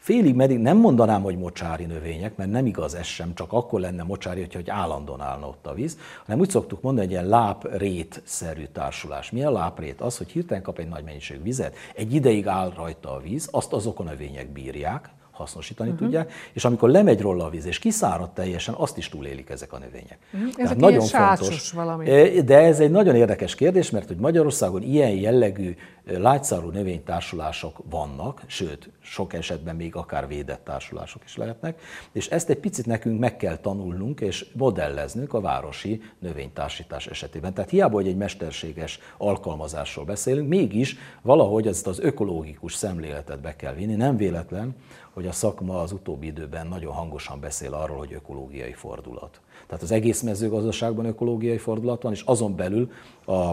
Félig 0.03 0.35
meddig 0.35 0.57
nem 0.57 0.77
mondanám, 0.77 1.21
hogy 1.21 1.37
mocsári 1.37 1.85
növények, 1.85 2.35
mert 2.35 2.51
nem 2.51 2.65
igaz 2.65 2.93
ez 2.93 3.05
sem, 3.05 3.33
csak 3.33 3.53
akkor 3.53 3.79
lenne 3.79 4.03
mocsári, 4.03 4.39
hogyha 4.39 4.59
hogy 4.59 4.69
állandóan 4.69 5.21
állna 5.21 5.47
ott 5.47 5.67
a 5.67 5.73
víz, 5.73 5.97
hanem 6.25 6.39
úgy 6.39 6.49
szoktuk 6.49 6.81
mondani, 6.81 7.05
egy 7.05 7.11
ilyen 7.11 7.27
láprét-szerű 7.27 8.65
társulás. 8.65 9.31
Mi 9.31 9.43
a 9.43 9.51
láprét? 9.51 10.01
Az, 10.01 10.17
hogy 10.17 10.31
hirtelen 10.31 10.63
kap 10.63 10.79
egy 10.79 10.87
nagy 10.87 11.03
mennyiség 11.03 11.43
vizet, 11.43 11.75
egy 11.95 12.13
ideig 12.13 12.47
áll 12.47 12.73
rajta 12.75 13.13
a 13.13 13.19
víz, 13.19 13.47
azt 13.51 13.73
azok 13.73 13.99
a 13.99 14.03
növények 14.03 14.47
bírják, 14.51 15.09
hasznosítani 15.33 15.89
uh-huh. 15.89 16.03
tudják, 16.03 16.31
és 16.53 16.65
amikor 16.65 16.89
lemegy 16.89 17.21
róla 17.21 17.45
a 17.45 17.49
víz, 17.49 17.65
és 17.65 17.79
kiszárad 17.79 18.31
teljesen, 18.31 18.73
azt 18.77 18.97
is 18.97 19.09
túlélik 19.09 19.49
ezek 19.49 19.73
a 19.73 19.77
növények. 19.77 20.17
Uh-huh. 20.33 20.49
Ezek 20.55 20.77
nagyon 20.77 21.01
fontos. 21.01 21.71
Valami. 21.71 22.41
De 22.41 22.57
ez 22.57 22.79
egy 22.79 22.91
nagyon 22.91 23.15
érdekes 23.15 23.55
kérdés, 23.55 23.89
mert 23.89 24.07
hogy 24.07 24.17
Magyarországon 24.17 24.81
ilyen 24.81 25.11
jellegű 25.11 25.75
lágyszárú 26.05 26.69
növénytársulások 26.69 27.77
vannak, 27.89 28.41
sőt, 28.47 28.89
sok 29.01 29.33
esetben 29.33 29.75
még 29.75 29.95
akár 29.95 30.27
védett 30.27 30.63
társulások 30.63 31.23
is 31.25 31.37
lehetnek, 31.37 31.81
és 32.11 32.27
ezt 32.27 32.49
egy 32.49 32.57
picit 32.57 32.85
nekünk 32.85 33.19
meg 33.19 33.37
kell 33.37 33.57
tanulnunk 33.57 34.21
és 34.21 34.45
modelleznünk 34.53 35.33
a 35.33 35.41
városi 35.41 36.01
növénytársítás 36.19 37.07
esetében. 37.07 37.53
Tehát 37.53 37.69
hiába, 37.69 37.95
hogy 37.95 38.07
egy 38.07 38.17
mesterséges 38.17 38.99
alkalmazásról 39.17 40.05
beszélünk, 40.05 40.47
mégis 40.49 40.97
valahogy 41.21 41.67
ezt 41.67 41.87
az 41.87 41.99
ökológikus 41.99 42.73
szemléletet 42.73 43.41
be 43.41 43.55
kell 43.55 43.73
vinni. 43.73 43.95
Nem 43.95 44.17
véletlen, 44.17 44.75
hogy 45.13 45.27
a 45.27 45.31
szakma 45.31 45.81
az 45.81 45.91
utóbbi 45.91 46.27
időben 46.27 46.67
nagyon 46.67 46.93
hangosan 46.93 47.39
beszél 47.39 47.73
arról, 47.73 47.97
hogy 47.97 48.13
ökológiai 48.13 48.73
fordulat. 48.73 49.41
Tehát 49.67 49.83
az 49.83 49.91
egész 49.91 50.21
mezőgazdaságban 50.21 51.05
ökológiai 51.05 51.57
fordulat 51.57 52.01
van, 52.01 52.11
és 52.11 52.21
azon 52.21 52.55
belül 52.55 52.91
a 53.25 53.51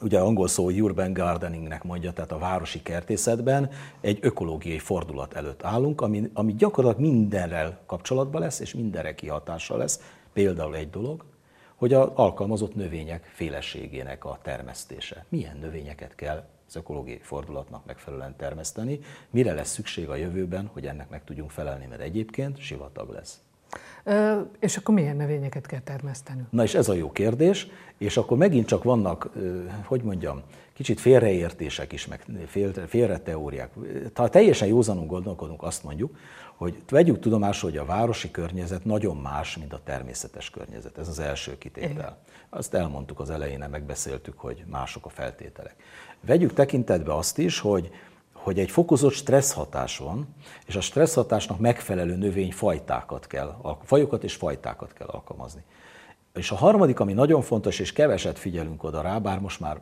ugye 0.00 0.18
angol 0.18 0.48
szó 0.48 0.70
urban 0.70 1.12
gardeningnek 1.12 1.84
mondja, 1.84 2.12
tehát 2.12 2.32
a 2.32 2.38
városi 2.38 2.82
kertészetben 2.82 3.70
egy 4.00 4.18
ökológiai 4.20 4.78
fordulat 4.78 5.34
előtt 5.34 5.64
állunk, 5.64 6.00
ami, 6.00 6.30
ami 6.32 6.54
gyakorlatilag 6.54 7.10
mindenrel 7.10 7.78
kapcsolatban 7.86 8.40
lesz, 8.40 8.60
és 8.60 8.74
mindenre 8.74 9.14
kihatással 9.14 9.78
lesz, 9.78 10.00
Például 10.38 10.76
egy 10.76 10.90
dolog, 10.90 11.24
hogy 11.74 11.92
az 11.92 12.10
alkalmazott 12.14 12.74
növények 12.74 13.24
féleségének 13.34 14.24
a 14.24 14.38
termesztése. 14.42 15.24
Milyen 15.28 15.56
növényeket 15.56 16.14
kell 16.14 16.44
az 16.68 16.76
ökológiai 16.76 17.20
fordulatnak 17.22 17.86
megfelelően 17.86 18.36
termeszteni, 18.36 19.00
mire 19.30 19.52
lesz 19.52 19.70
szükség 19.70 20.08
a 20.08 20.14
jövőben, 20.14 20.70
hogy 20.72 20.86
ennek 20.86 21.08
meg 21.08 21.24
tudjunk 21.24 21.50
felelni, 21.50 21.86
mert 21.86 22.00
egyébként 22.00 22.58
sivatag 22.58 23.10
lesz. 23.10 23.40
Ö, 24.04 24.40
és 24.58 24.76
akkor 24.76 24.94
milyen 24.94 25.16
növényeket 25.16 25.66
kell 25.66 25.80
termeszteni? 25.80 26.42
Na 26.50 26.62
és 26.62 26.74
ez 26.74 26.88
a 26.88 26.94
jó 26.94 27.12
kérdés, 27.12 27.66
és 27.98 28.16
akkor 28.16 28.36
megint 28.36 28.66
csak 28.66 28.82
vannak, 28.82 29.30
hogy 29.84 30.02
mondjam, 30.02 30.42
kicsit 30.72 31.00
félreértések 31.00 31.92
is, 31.92 32.06
meg 32.06 32.24
félre 32.86 33.18
teóriák. 33.18 33.70
Ha 34.14 34.28
teljesen 34.28 34.68
józanul 34.68 35.06
gondolkodunk, 35.06 35.62
azt 35.62 35.84
mondjuk, 35.84 36.16
hogy 36.56 36.82
vegyük 36.88 37.18
tudomásul, 37.18 37.70
hogy 37.70 37.78
a 37.78 37.84
városi 37.84 38.30
környezet 38.30 38.84
nagyon 38.84 39.16
más, 39.16 39.56
mint 39.56 39.72
a 39.72 39.80
természetes 39.84 40.50
környezet. 40.50 40.98
Ez 40.98 41.08
az 41.08 41.18
első 41.18 41.58
kitétel. 41.58 42.18
Azt 42.50 42.74
elmondtuk 42.74 43.20
az 43.20 43.30
elején, 43.30 43.66
megbeszéltük, 43.70 44.38
hogy 44.38 44.64
mások 44.70 45.06
a 45.06 45.08
feltételek. 45.08 45.74
Vegyük 46.20 46.52
tekintetbe 46.52 47.14
azt 47.14 47.38
is, 47.38 47.60
hogy 47.60 47.90
hogy 48.48 48.58
egy 48.58 48.70
fokozott 48.70 49.12
stressz 49.12 49.52
hatás 49.52 49.98
van, 49.98 50.26
és 50.66 50.76
a 50.76 50.80
stressz 50.80 51.14
hatásnak 51.14 51.58
megfelelő 51.58 52.16
növényfajtákat 52.16 53.26
kell, 53.26 53.76
fajokat 53.84 54.24
és 54.24 54.34
fajtákat 54.34 54.92
kell 54.92 55.06
alkalmazni. 55.06 55.62
És 56.34 56.50
a 56.50 56.56
harmadik, 56.56 57.00
ami 57.00 57.12
nagyon 57.12 57.42
fontos, 57.42 57.78
és 57.78 57.92
keveset 57.92 58.38
figyelünk 58.38 58.82
oda 58.82 59.00
rá, 59.00 59.18
bár 59.18 59.40
most 59.40 59.60
már 59.60 59.80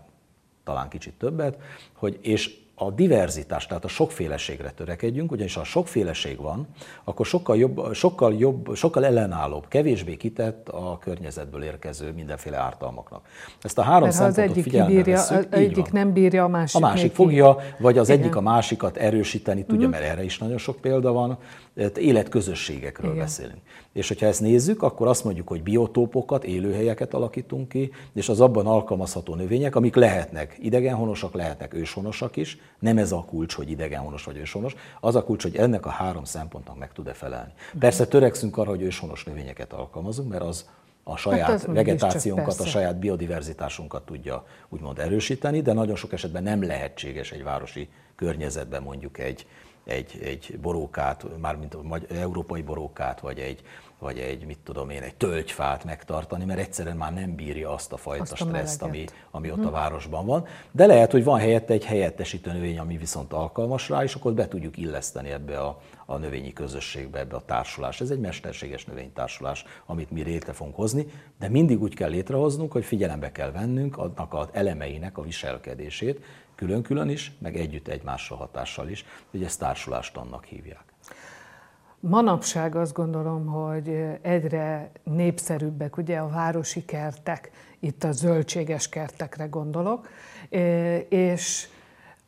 talán 0.64 0.88
kicsit 0.88 1.14
többet, 1.14 1.58
hogy 1.92 2.18
és 2.22 2.58
a 2.78 2.90
diverzitás, 2.90 3.66
tehát 3.66 3.84
a 3.84 3.88
sokféleségre 3.88 4.70
törekedjünk, 4.70 5.32
ugyanis 5.32 5.54
ha 5.54 5.64
sokféleség 5.64 6.40
van, 6.40 6.66
akkor 7.04 7.26
sokkal, 7.26 7.56
jobb, 7.56 7.94
sokkal, 7.94 8.34
jobb, 8.34 8.74
sokkal 8.74 9.04
ellenállóbb, 9.04 9.68
kevésbé 9.68 10.16
kitett 10.16 10.68
a 10.68 10.98
környezetből 11.00 11.62
érkező 11.62 12.12
mindenféle 12.12 12.56
ártalmaknak. 12.56 13.26
Ezt 13.62 13.78
a 13.78 13.82
három 13.82 14.02
Mert 14.02 14.14
szempontot 14.14 14.44
az 14.44 14.50
egyik 14.50 14.72
kibírja, 14.72 15.14
vesszük, 15.14 15.36
az 15.36 15.46
egyik 15.50 15.92
nem 15.92 16.12
bírja, 16.12 16.44
a 16.44 16.48
másik 16.48 16.82
A 16.82 16.86
másik 16.86 17.14
fogja, 17.14 17.56
vagy 17.78 17.98
az 17.98 18.08
Igen. 18.08 18.20
egyik 18.20 18.36
a 18.36 18.40
másikat 18.40 18.96
erősíteni 18.96 19.64
tudja, 19.64 19.86
uh-huh. 19.86 20.00
mert 20.00 20.12
erre 20.12 20.24
is 20.24 20.38
nagyon 20.38 20.58
sok 20.58 20.80
példa 20.80 21.12
van. 21.12 21.38
Életközösségekről 21.94 23.10
Igen. 23.10 23.22
beszélünk. 23.22 23.60
És 23.96 24.08
hogyha 24.08 24.26
ezt 24.26 24.40
nézzük, 24.40 24.82
akkor 24.82 25.06
azt 25.06 25.24
mondjuk, 25.24 25.48
hogy 25.48 25.62
biotópokat, 25.62 26.44
élőhelyeket 26.44 27.14
alakítunk 27.14 27.68
ki, 27.68 27.90
és 28.14 28.28
az 28.28 28.40
abban 28.40 28.66
alkalmazható 28.66 29.34
növények, 29.34 29.76
amik 29.76 29.94
lehetnek 29.94 30.56
idegenhonosak, 30.58 31.34
lehetnek 31.34 31.74
őshonosak 31.74 32.36
is, 32.36 32.58
nem 32.78 32.98
ez 32.98 33.12
a 33.12 33.24
kulcs, 33.28 33.54
hogy 33.54 33.70
idegenhonos 33.70 34.24
vagy 34.24 34.36
őshonos, 34.36 34.74
az 35.00 35.14
a 35.14 35.24
kulcs, 35.24 35.42
hogy 35.42 35.56
ennek 35.56 35.86
a 35.86 35.88
három 35.88 36.24
szempontnak 36.24 36.78
meg 36.78 36.92
tud-e 36.92 37.12
felelni. 37.12 37.52
Persze 37.78 38.06
törekszünk 38.06 38.56
arra, 38.56 38.70
hogy 38.70 38.82
őshonos 38.82 39.24
növényeket 39.24 39.72
alkalmazunk, 39.72 40.28
mert 40.28 40.42
az 40.42 40.68
a 41.02 41.16
saját 41.16 41.48
hát 41.48 41.64
vegetációnkat, 41.66 42.60
a 42.60 42.66
saját 42.66 42.98
biodiverzitásunkat 42.98 44.02
tudja 44.04 44.46
úgymond 44.68 44.98
erősíteni, 44.98 45.60
de 45.62 45.72
nagyon 45.72 45.96
sok 45.96 46.12
esetben 46.12 46.42
nem 46.42 46.62
lehetséges 46.62 47.32
egy 47.32 47.42
városi 47.42 47.88
környezetben 48.16 48.82
mondjuk 48.82 49.18
egy, 49.18 49.46
egy, 49.86 50.18
egy 50.22 50.58
borókát, 50.62 51.26
mármint 51.40 51.74
a 51.74 52.00
európai 52.14 52.62
borókát, 52.62 53.20
vagy 53.20 53.38
egy, 53.38 53.62
vagy 53.98 54.18
egy, 54.18 54.46
mit 54.46 54.58
tudom 54.58 54.90
én, 54.90 55.02
egy 55.02 55.14
tölgyfát 55.14 55.84
megtartani, 55.84 56.44
mert 56.44 56.58
egyszerűen 56.58 56.96
már 56.96 57.14
nem 57.14 57.34
bírja 57.34 57.72
azt 57.72 57.92
a 57.92 57.96
fajta 57.96 58.22
azt 58.22 58.32
a 58.32 58.36
stresszt, 58.36 58.82
ami, 58.82 59.04
ami 59.30 59.50
ott 59.50 59.58
a 59.58 59.60
mhm. 59.60 59.72
városban 59.72 60.26
van. 60.26 60.46
De 60.70 60.86
lehet, 60.86 61.12
hogy 61.12 61.24
van 61.24 61.38
helyette 61.38 61.72
egy 61.72 61.84
helyettesítő 61.84 62.52
növény, 62.52 62.78
ami 62.78 62.96
viszont 62.96 63.32
alkalmas 63.32 63.88
rá, 63.88 64.02
és 64.02 64.14
akkor 64.14 64.32
be 64.32 64.48
tudjuk 64.48 64.76
illeszteni 64.76 65.30
ebbe 65.30 65.60
a, 65.60 65.80
a 66.06 66.16
növényi 66.16 66.52
közösségbe, 66.52 67.18
ebbe 67.18 67.36
a 67.36 67.44
társulás. 67.44 68.00
Ez 68.00 68.10
egy 68.10 68.20
mesterséges 68.20 68.84
növénytársulás, 68.84 69.64
amit 69.86 70.10
mi 70.10 70.22
létre 70.22 70.52
fogunk 70.52 70.76
hozni, 70.76 71.06
de 71.38 71.48
mindig 71.48 71.82
úgy 71.82 71.94
kell 71.94 72.10
létrehoznunk, 72.10 72.72
hogy 72.72 72.84
figyelembe 72.84 73.32
kell 73.32 73.50
vennünk 73.50 73.98
annak 73.98 74.34
az 74.34 74.48
elemeinek 74.52 75.18
a 75.18 75.22
viselkedését, 75.22 76.24
külön-külön 76.54 77.08
is, 77.08 77.32
meg 77.38 77.56
együtt 77.56 77.88
egymásra 77.88 78.36
hatással 78.36 78.88
is, 78.88 79.04
hogy 79.30 79.42
ezt 79.42 79.58
társulást 79.58 80.16
annak 80.16 80.44
hívják. 80.44 80.84
Manapság 82.00 82.74
azt 82.74 82.92
gondolom, 82.92 83.46
hogy 83.46 84.18
egyre 84.22 84.90
népszerűbbek 85.02 85.96
ugye 85.96 86.18
a 86.18 86.28
városi 86.28 86.84
kertek, 86.84 87.50
itt 87.80 88.04
a 88.04 88.12
zöldséges 88.12 88.88
kertekre 88.88 89.46
gondolok, 89.46 90.08
és 91.08 91.68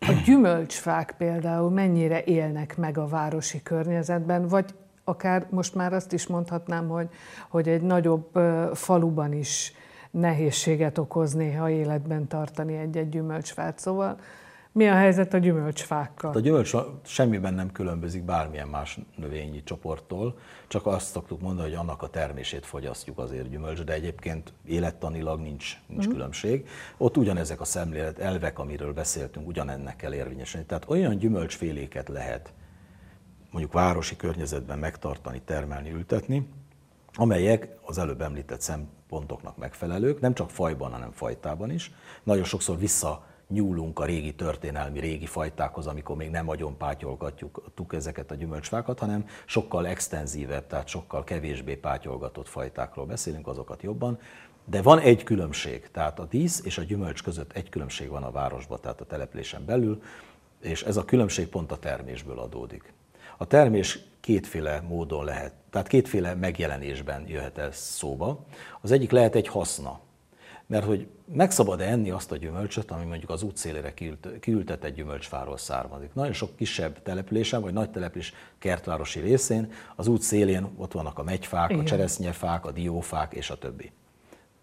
a 0.00 0.12
gyümölcsfák 0.24 1.14
például 1.18 1.70
mennyire 1.70 2.24
élnek 2.24 2.76
meg 2.76 2.98
a 2.98 3.06
városi 3.06 3.62
környezetben, 3.62 4.46
vagy 4.46 4.74
akár 5.04 5.46
most 5.50 5.74
már 5.74 5.92
azt 5.92 6.12
is 6.12 6.26
mondhatnám, 6.26 6.88
hogy, 6.88 7.08
hogy 7.48 7.68
egy 7.68 7.82
nagyobb 7.82 8.38
faluban 8.72 9.32
is 9.32 9.72
nehézséget 10.10 10.98
okoz 10.98 11.32
néha 11.32 11.70
életben 11.70 12.26
tartani 12.26 12.76
egy-egy 12.76 13.08
gyümölcsfát. 13.08 13.78
Szóval 13.78 14.18
mi 14.78 14.88
a 14.88 14.94
helyzet 14.94 15.34
a 15.34 15.38
gyümölcsfákkal? 15.38 16.32
A 16.34 16.40
gyümölcs 16.40 16.72
semmiben 17.04 17.54
nem 17.54 17.72
különbözik 17.72 18.22
bármilyen 18.22 18.68
más 18.68 18.98
növényi 19.16 19.62
csoporttól, 19.62 20.38
csak 20.68 20.86
azt 20.86 21.10
szoktuk 21.10 21.40
mondani, 21.40 21.68
hogy 21.68 21.78
annak 21.78 22.02
a 22.02 22.08
termését 22.08 22.66
fogyasztjuk 22.66 23.18
azért 23.18 23.48
gyümölcs, 23.48 23.82
de 23.82 23.92
egyébként 23.92 24.52
élettanilag 24.66 25.40
nincs, 25.40 25.76
nincs 25.86 26.00
uh-huh. 26.00 26.14
különbség. 26.14 26.68
Ott 26.96 27.16
ugyanezek 27.16 27.60
a 27.60 27.64
szemlélet 27.64 28.18
elvek, 28.18 28.58
amiről 28.58 28.92
beszéltünk, 28.92 29.46
ugyanennek 29.48 29.96
kell 29.96 30.14
érvényesülni. 30.14 30.66
Tehát 30.66 30.88
olyan 30.88 31.18
gyümölcsféléket 31.18 32.08
lehet 32.08 32.52
mondjuk 33.50 33.72
városi 33.72 34.16
környezetben 34.16 34.78
megtartani, 34.78 35.40
termelni, 35.44 35.90
ültetni, 35.90 36.48
amelyek 37.14 37.68
az 37.82 37.98
előbb 37.98 38.20
említett 38.20 38.60
szempontok 38.60 39.56
megfelelők, 39.56 40.20
nem 40.20 40.34
csak 40.34 40.50
fajban, 40.50 40.92
hanem 40.92 41.10
fajtában 41.10 41.70
is. 41.70 41.92
Nagyon 42.22 42.44
sokszor 42.44 42.78
vissza 42.78 43.26
nyúlunk 43.48 43.98
a 43.98 44.04
régi 44.04 44.34
történelmi, 44.34 45.00
régi 45.00 45.26
fajtákhoz, 45.26 45.86
amikor 45.86 46.16
még 46.16 46.30
nem 46.30 46.48
agyon 46.48 46.76
pátyolgatjuk 46.76 47.94
ezeket 47.94 48.30
a 48.30 48.34
gyümölcsfákat, 48.34 48.98
hanem 48.98 49.26
sokkal 49.44 49.86
extenzívebb, 49.86 50.66
tehát 50.66 50.88
sokkal 50.88 51.24
kevésbé 51.24 51.74
pátyolgatott 51.74 52.48
fajtákról 52.48 53.06
beszélünk, 53.06 53.46
azokat 53.46 53.82
jobban. 53.82 54.18
De 54.64 54.82
van 54.82 54.98
egy 54.98 55.22
különbség, 55.22 55.90
tehát 55.90 56.18
a 56.18 56.24
dísz 56.24 56.62
és 56.64 56.78
a 56.78 56.82
gyümölcs 56.82 57.22
között 57.22 57.52
egy 57.52 57.68
különbség 57.68 58.08
van 58.08 58.22
a 58.22 58.30
városban, 58.30 58.78
tehát 58.80 59.00
a 59.00 59.06
településen 59.06 59.64
belül, 59.64 60.02
és 60.60 60.82
ez 60.82 60.96
a 60.96 61.04
különbség 61.04 61.48
pont 61.48 61.72
a 61.72 61.78
termésből 61.78 62.38
adódik. 62.38 62.92
A 63.36 63.46
termés 63.46 63.98
kétféle 64.20 64.80
módon 64.80 65.24
lehet, 65.24 65.52
tehát 65.70 65.88
kétféle 65.88 66.34
megjelenésben 66.34 67.28
jöhet 67.28 67.58
ez 67.58 67.76
szóba. 67.76 68.44
Az 68.80 68.90
egyik 68.90 69.10
lehet 69.10 69.34
egy 69.34 69.48
haszna, 69.48 70.00
mert 70.68 70.84
hogy 70.84 71.06
meg 71.32 71.50
szabad 71.50 71.80
enni 71.80 72.10
azt 72.10 72.32
a 72.32 72.36
gyümölcsöt, 72.36 72.90
ami 72.90 73.04
mondjuk 73.04 73.30
az 73.30 73.42
útszélére 73.42 73.94
kiültetett 74.40 74.94
gyümölcsfáról 74.94 75.56
származik. 75.56 76.14
Nagyon 76.14 76.32
sok 76.32 76.56
kisebb 76.56 77.02
településen, 77.02 77.60
vagy 77.60 77.72
nagy 77.72 77.90
település 77.90 78.32
kertvárosi 78.58 79.20
részén 79.20 79.72
az 79.96 80.06
út 80.06 80.22
szélén 80.22 80.68
ott 80.76 80.92
vannak 80.92 81.18
a 81.18 81.22
megyfák, 81.22 81.70
Igen. 81.70 81.82
a 81.82 81.86
cseresznyefák, 81.86 82.64
a 82.64 82.70
diófák 82.70 83.32
és 83.32 83.50
a 83.50 83.58
többi. 83.58 83.92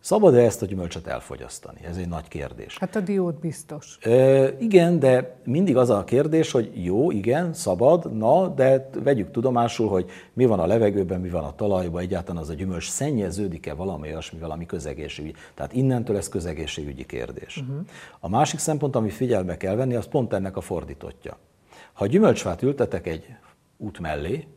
Szabad-e 0.06 0.44
ezt 0.44 0.62
a 0.62 0.66
gyümölcsöt 0.66 1.08
elfogyasztani? 1.08 1.80
Ez 1.86 1.98
egy 1.98 2.08
nagy 2.08 2.28
kérdés. 2.28 2.78
Hát 2.78 2.96
a 2.96 3.00
diót 3.00 3.40
biztos. 3.40 3.98
E, 4.02 4.48
igen, 4.60 5.00
de 5.00 5.36
mindig 5.44 5.78
az 5.78 5.90
a 5.90 6.04
kérdés, 6.04 6.52
hogy 6.52 6.84
jó, 6.84 7.12
igen, 7.12 7.54
szabad, 7.54 8.18
na, 8.18 8.48
de 8.48 8.90
vegyük 9.04 9.32
tudomásul, 9.32 9.88
hogy 9.88 10.10
mi 10.34 10.46
van 10.46 10.60
a 10.60 10.66
levegőben, 10.66 11.22
mi 11.22 11.30
van 11.30 11.44
a 11.44 11.56
talajban, 11.56 12.02
egyáltalán 12.02 12.42
az 12.42 12.50
a 12.50 12.54
gyümölcs 12.54 12.90
szennyeződik-e 12.90 13.74
valami 13.74 14.08
olyasmi, 14.08 14.40
valami 14.40 14.66
közegészségügyi. 14.66 15.36
Tehát 15.54 15.74
innentől 15.74 16.18
ez 16.18 16.30
közegészségügyi 16.30 17.06
kérdés. 17.06 17.58
Uh-huh. 17.58 17.86
A 18.20 18.30
másik 18.30 18.60
szempont, 18.60 18.96
ami 18.96 19.10
figyelme 19.10 19.58
kell 19.58 19.76
venni, 19.76 19.96
az 19.96 20.08
pont 20.08 20.34
ennek 20.34 20.58
a 20.58 20.62
fordítottja. 20.62 21.38
Ha 21.94 22.06
gyümölcsfát 22.06 22.62
ültetek 22.62 23.08
egy 23.08 23.36
út 23.78 24.00
mellé, 24.00 24.48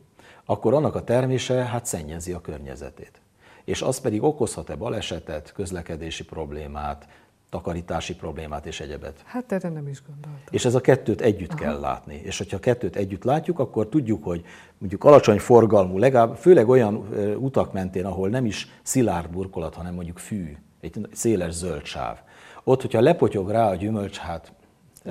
akkor 0.45 0.73
annak 0.73 0.95
a 0.95 1.03
termése 1.03 1.53
hát 1.53 1.85
szennyezi 1.85 2.31
a 2.31 2.41
környezetét 2.41 3.21
és 3.65 3.81
az 3.81 3.99
pedig 3.99 4.23
okozhat-e 4.23 4.75
balesetet, 4.75 5.51
közlekedési 5.51 6.23
problémát, 6.23 7.07
takarítási 7.49 8.15
problémát 8.15 8.65
és 8.65 8.79
egyebet. 8.79 9.21
Hát 9.25 9.51
erre 9.51 9.69
nem 9.69 9.87
is 9.87 10.01
gondoltam. 10.07 10.41
És 10.49 10.65
ez 10.65 10.75
a 10.75 10.81
kettőt 10.81 11.21
együtt 11.21 11.51
Aha. 11.51 11.59
kell 11.59 11.79
látni. 11.79 12.21
És 12.23 12.37
hogyha 12.37 12.57
a 12.57 12.59
kettőt 12.59 12.95
együtt 12.95 13.23
látjuk, 13.23 13.59
akkor 13.59 13.87
tudjuk, 13.87 14.23
hogy 14.23 14.45
mondjuk 14.77 15.03
alacsony 15.03 15.39
forgalmú, 15.39 15.97
legalább 15.97 16.35
főleg 16.35 16.69
olyan 16.69 16.95
utak 17.37 17.73
mentén, 17.73 18.05
ahol 18.05 18.29
nem 18.29 18.45
is 18.45 18.67
szilárd 18.83 19.29
burkolat, 19.29 19.75
hanem 19.75 19.93
mondjuk 19.93 20.17
fű, 20.17 20.57
egy 20.81 21.07
széles 21.11 21.53
zöld 21.53 21.85
sáv. 21.85 22.17
Ott, 22.63 22.81
hogyha 22.81 23.01
lepotyog 23.01 23.49
rá 23.49 23.69
a 23.69 23.75
gyümölcs, 23.75 24.17
hát 24.17 24.53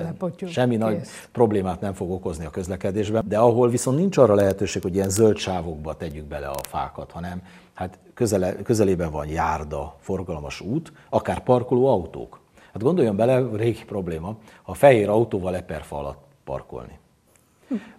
Lepotyog, 0.03 0.49
semmi 0.49 0.75
kész. 0.75 0.79
nagy 0.79 1.07
problémát 1.31 1.81
nem 1.81 1.93
fog 1.93 2.11
okozni 2.11 2.45
a 2.45 2.49
közlekedésben, 2.49 3.23
de 3.27 3.37
ahol 3.37 3.69
viszont 3.69 3.97
nincs 3.97 4.17
arra 4.17 4.33
lehetőség, 4.33 4.81
hogy 4.81 4.95
ilyen 4.95 5.09
zöld 5.09 5.37
sávokba 5.37 5.97
tegyük 5.97 6.25
bele 6.25 6.47
a 6.47 6.59
fákat, 6.63 7.11
hanem 7.11 7.41
hát 7.73 7.97
közele, 8.13 8.55
közelében 8.55 9.11
van 9.11 9.27
járda, 9.27 9.95
forgalmas 9.99 10.61
út, 10.61 10.91
akár 11.09 11.43
parkoló 11.43 11.87
autók. 11.87 12.39
Hát 12.73 12.83
gondoljon 12.83 13.15
bele, 13.15 13.47
régi 13.55 13.83
probléma, 13.85 14.35
ha 14.61 14.73
fehér 14.73 15.09
autóval 15.09 15.55
eperfa 15.55 15.97
alatt 15.97 16.23
parkolni. 16.43 16.99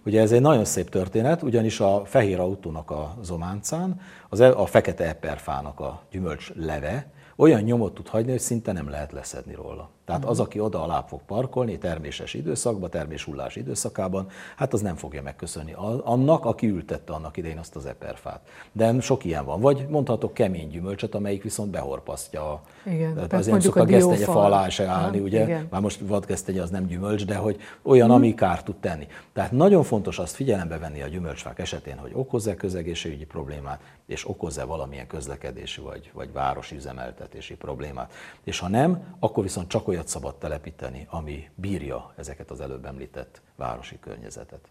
Ugye 0.05 0.21
ez 0.21 0.31
egy 0.31 0.41
nagyon 0.41 0.65
szép 0.65 0.89
történet, 0.89 1.41
ugyanis 1.43 1.79
a 1.79 2.01
fehér 2.05 2.39
autónak 2.39 2.91
a 2.91 3.15
zománcán 3.21 3.99
az 4.29 4.39
e- 4.39 4.57
a 4.57 4.65
fekete 4.65 5.07
eperfának 5.07 5.79
a 5.79 6.01
gyümölcs 6.11 6.53
leve 6.55 7.07
olyan 7.35 7.61
nyomot 7.61 7.93
tud 7.93 8.07
hagyni, 8.07 8.31
hogy 8.31 8.39
szinte 8.39 8.71
nem 8.71 8.89
lehet 8.89 9.11
leszedni 9.11 9.53
róla. 9.53 9.89
Tehát 10.05 10.25
az, 10.25 10.39
aki 10.39 10.59
oda 10.59 10.83
alá 10.83 11.01
fog 11.07 11.21
parkolni 11.25 11.77
terméses 11.77 12.33
időszakban, 12.33 12.89
terméshullás 12.89 13.55
időszakában, 13.55 14.27
hát 14.55 14.73
az 14.73 14.81
nem 14.81 14.95
fogja 14.95 15.21
megköszönni 15.21 15.73
annak, 16.03 16.45
aki 16.45 16.67
ültette 16.67 17.13
annak 17.13 17.37
idején 17.37 17.57
azt 17.57 17.75
az 17.75 17.85
eperfát. 17.85 18.39
De 18.71 18.99
sok 18.99 19.25
ilyen 19.25 19.45
van. 19.45 19.59
Vagy 19.61 19.85
mondhatok 19.89 20.33
kemény 20.33 20.69
gyümölcsöt, 20.69 21.15
amelyik 21.15 21.43
viszont 21.43 21.69
behorpasztja. 21.69 22.51
A, 22.51 22.61
igen, 22.85 23.13
tehát 23.13 23.33
azért 23.33 23.51
nem 23.51 23.59
szokott 23.59 23.81
a 23.81 23.85
gesztenye 23.85 24.25
fa 24.25 24.43
alá 24.43 24.69
se 24.69 24.85
állni, 24.85 25.17
ha, 25.17 25.23
ugye? 25.23 25.43
Igen. 25.43 25.67
Már 25.69 25.81
most 25.81 25.99
vadgesztenye 25.99 26.61
az 26.61 26.69
nem 26.69 26.85
gyümölcs, 26.85 27.25
de 27.25 27.35
hogy 27.35 27.59
olyan, 27.81 28.07
hmm. 28.07 28.15
ami 28.15 28.33
kárt 28.33 28.65
tud 28.65 28.75
tenni. 28.75 29.07
Tehát 29.33 29.51
nagyon 29.51 29.83
fontos 29.83 30.19
azt 30.19 30.35
figyelembe 30.35 30.77
venni 30.77 31.01
a 31.01 31.07
gyümölcsfák 31.07 31.59
esetén, 31.59 31.97
hogy 31.97 32.11
okoz-e 32.13 32.55
közegészségügyi 32.55 33.25
problémát, 33.25 33.81
és 34.05 34.29
okoz-e 34.29 34.63
valamilyen 34.63 35.07
közlekedési 35.07 35.81
vagy, 35.81 36.11
vagy 36.13 36.31
városi 36.31 36.75
üzemeltetési 36.75 37.55
problémát. 37.55 38.13
És 38.43 38.59
ha 38.59 38.67
nem, 38.67 39.15
akkor 39.19 39.43
viszont 39.43 39.67
csak 39.67 39.87
olyan 39.87 40.00
olyat 40.01 40.13
szabad 40.13 40.35
telepíteni, 40.35 41.07
ami 41.09 41.49
bírja 41.55 42.13
ezeket 42.17 42.51
az 42.51 42.61
előbb 42.61 42.85
említett 42.85 43.41
városi 43.55 43.99
környezetet. 43.99 44.67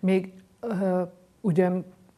Még 0.00 0.32
uh, 0.60 1.08
ugye 1.40 1.70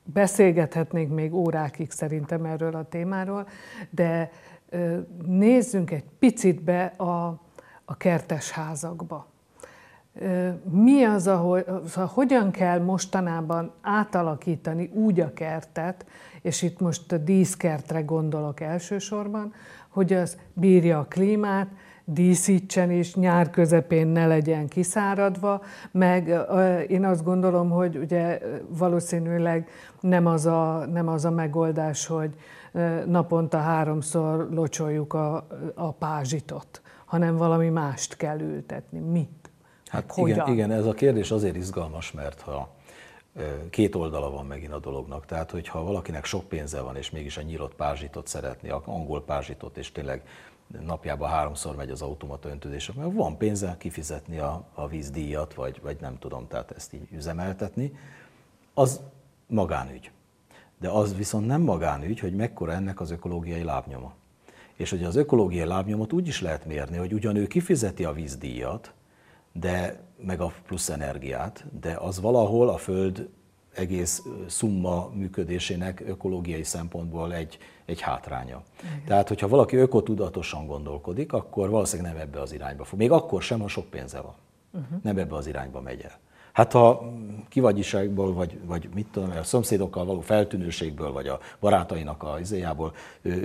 beszélgethetnénk 0.05 1.15
még 1.15 1.35
órákig 1.35 1.91
szerintem 1.91 2.45
erről 2.45 2.75
a 2.75 2.89
témáról, 2.89 3.49
de 3.91 4.31
uh, 4.73 4.99
nézzünk 5.27 5.91
egy 5.91 6.05
picit 6.19 6.63
be 6.63 6.85
a, 6.85 7.41
a 7.85 7.97
kertes 7.97 8.51
házakba. 8.51 9.27
Mi 10.71 11.05
az, 11.05 11.27
ahol, 11.27 11.65
szóval 11.87 12.11
hogyan 12.15 12.51
kell 12.51 12.79
mostanában 12.79 13.73
átalakítani 13.81 14.91
úgy 14.93 15.21
a 15.21 15.33
kertet, 15.33 16.07
és 16.43 16.63
itt 16.63 16.81
most 16.81 17.13
a 17.13 17.19
díszkertre 17.19 18.01
gondolok 18.01 18.61
elsősorban, 18.61 19.55
hogy 19.89 20.13
az 20.13 20.39
bírja 20.53 20.99
a 20.99 21.05
klímát, 21.05 21.69
díszítsen, 22.09 22.91
és 22.91 23.15
nyár 23.15 23.51
közepén 23.51 24.07
ne 24.07 24.27
legyen 24.27 24.69
kiszáradva, 24.69 25.63
meg 25.91 26.35
én 26.89 27.05
azt 27.05 27.25
gondolom, 27.25 27.71
hogy 27.71 27.97
ugye 27.97 28.41
valószínűleg 28.69 29.69
nem 30.01 30.27
az 30.27 30.47
a, 30.47 30.87
nem 30.93 31.09
az 31.09 31.25
a 31.25 31.31
megoldás, 31.31 32.07
hogy 32.07 32.35
naponta 33.07 33.59
háromszor 33.59 34.49
locsoljuk 34.51 35.13
a, 35.15 35.47
a 35.75 35.93
pázsitot, 35.93 36.83
hanem 37.05 37.37
valami 37.37 37.69
mást 37.69 38.17
kell 38.17 38.41
ültetni. 38.41 38.99
Mit? 38.99 39.51
Hát 39.87 40.13
igen, 40.17 40.49
igen, 40.49 40.71
ez 40.71 40.87
a 40.87 40.93
kérdés 40.93 41.31
azért 41.31 41.57
izgalmas, 41.57 42.13
mert 42.13 42.41
ha 42.41 42.75
két 43.71 43.95
oldala 43.95 44.31
van 44.31 44.47
megint 44.47 44.73
a 44.73 44.79
dolognak. 44.79 45.27
Tehát, 45.27 45.51
hogyha 45.51 45.85
valakinek 45.85 46.25
sok 46.25 46.49
pénze 46.49 46.81
van, 46.81 46.97
és 46.97 47.11
mégis 47.11 47.37
a 47.37 47.43
nyílt 47.43 47.75
pázsitot 47.75 48.27
szeretni, 48.27 48.71
a 48.71 48.83
angol 48.85 49.25
pázsitot, 49.25 49.77
és 49.77 49.93
tényleg 49.93 50.23
napjában 50.67 51.29
háromszor 51.29 51.77
megy 51.77 51.91
az 51.91 52.03
automata 52.03 52.49
öntözés, 52.49 52.93
mert 52.93 53.13
van 53.13 53.37
pénze 53.37 53.77
kifizetni 53.79 54.39
a, 54.39 54.65
a 54.75 54.89
vízdíjat, 54.89 55.55
vagy, 55.55 55.81
vagy 55.83 55.97
nem 56.01 56.19
tudom, 56.19 56.47
tehát 56.49 56.71
ezt 56.71 56.93
így 56.93 57.09
üzemeltetni, 57.13 57.93
az 58.75 59.01
magánügy. 59.47 60.11
De 60.81 60.89
az 60.89 61.17
viszont 61.17 61.47
nem 61.47 61.63
magánügy, 61.63 62.21
hogy 62.21 62.35
mekkora 62.35 62.73
ennek 62.73 63.01
az 63.01 63.11
ökológiai 63.11 63.63
lábnyoma. 63.63 64.15
És 64.75 64.91
hogy 64.91 65.05
az 65.05 65.17
ökológiai 65.17 65.67
lábnyomot 65.67 66.13
úgy 66.13 66.27
is 66.27 66.41
lehet 66.41 66.67
mérni, 66.67 66.97
hogy 66.97 67.13
ugyan 67.13 67.37
ő 67.37 67.47
kifizeti 67.47 68.05
a 68.05 68.13
vízdíjat, 68.13 68.93
de 69.53 70.01
meg 70.17 70.41
a 70.41 70.53
plusz 70.67 70.89
energiát, 70.89 71.65
de 71.81 71.93
az 71.93 72.21
valahol 72.21 72.69
a 72.69 72.77
Föld 72.77 73.29
egész 73.77 74.23
szumma 74.47 75.11
működésének 75.15 76.03
ökológiai 76.07 76.63
szempontból 76.63 77.35
egy, 77.35 77.59
egy 77.85 78.01
hátránya. 78.01 78.63
Igen. 78.81 79.03
Tehát, 79.07 79.29
hogyha 79.29 79.49
valaki 79.49 79.77
ökotudatosan 79.77 80.67
gondolkodik, 80.67 81.33
akkor 81.33 81.71
valószínűleg 81.71 82.13
nem 82.13 82.21
ebbe 82.23 82.41
az 82.41 82.53
irányba 82.53 82.85
fog. 82.85 82.99
Még 82.99 83.11
akkor 83.11 83.43
sem, 83.43 83.61
ha 83.61 83.69
sok 83.69 83.91
pénze 83.91 84.21
van. 84.21 84.35
Uh-huh. 84.71 85.03
Nem 85.03 85.19
ebbe 85.19 85.35
az 85.35 85.47
irányba 85.47 85.81
megy 85.81 86.01
el. 86.01 86.19
Hát 86.57 86.73
ha 86.73 87.13
kivagyiságból, 87.49 88.33
vagy, 88.33 88.59
vagy 88.65 88.89
mit 88.95 89.07
tudom, 89.11 89.31
a 89.31 89.43
szomszédokkal 89.43 90.05
való 90.05 90.21
feltűnőségből, 90.21 91.13
vagy 91.13 91.29
a 91.29 91.41
barátainak 91.61 92.23
a 92.23 92.41
izéjából 92.41 92.95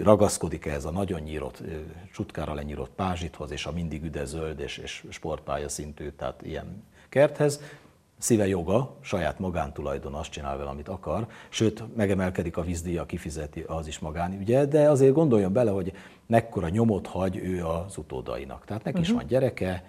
ragaszkodik 0.04 0.66
ez 0.66 0.86
a 0.86 0.92
nagyon 0.92 1.22
nyírott, 1.22 1.62
csutkára 2.14 2.54
lenyírott 2.54 2.92
pázsithoz, 2.96 3.52
és 3.52 3.66
a 3.66 3.72
mindig 3.72 4.04
üde 4.04 4.26
zöld 4.26 4.60
és, 4.60 4.78
és 4.78 5.04
sportpálya 5.10 5.70
szintű, 5.70 6.10
tehát 6.10 6.42
ilyen 6.42 6.84
kerthez, 7.10 7.62
szíve 8.22 8.48
joga, 8.48 8.96
saját 9.02 9.40
magántulajdon 9.40 10.14
azt 10.14 10.32
csinál 10.32 10.58
vele, 10.58 10.70
amit 10.70 10.88
akar, 10.88 11.28
sőt, 11.50 11.96
megemelkedik 11.96 12.58
a 12.58 12.62
vízdíja, 12.62 13.06
kifizeti, 13.06 13.64
az 13.68 13.88
is 13.88 14.00
magánügye, 14.00 14.66
de 14.66 14.90
azért 14.90 15.14
gondoljon 15.14 15.54
bele, 15.54 15.72
hogy 15.72 15.94
mekkora 16.28 16.70
nyomot 16.70 17.08
hagy 17.08 17.38
ő 17.38 17.66
az 17.66 17.98
utódainak. 17.98 18.66
Tehát 18.66 18.84
neki 18.84 19.00
uh-huh. 19.00 19.02
is 19.02 19.08
mhm. 19.08 19.18
van 19.18 19.28
gyereke, 19.28 19.84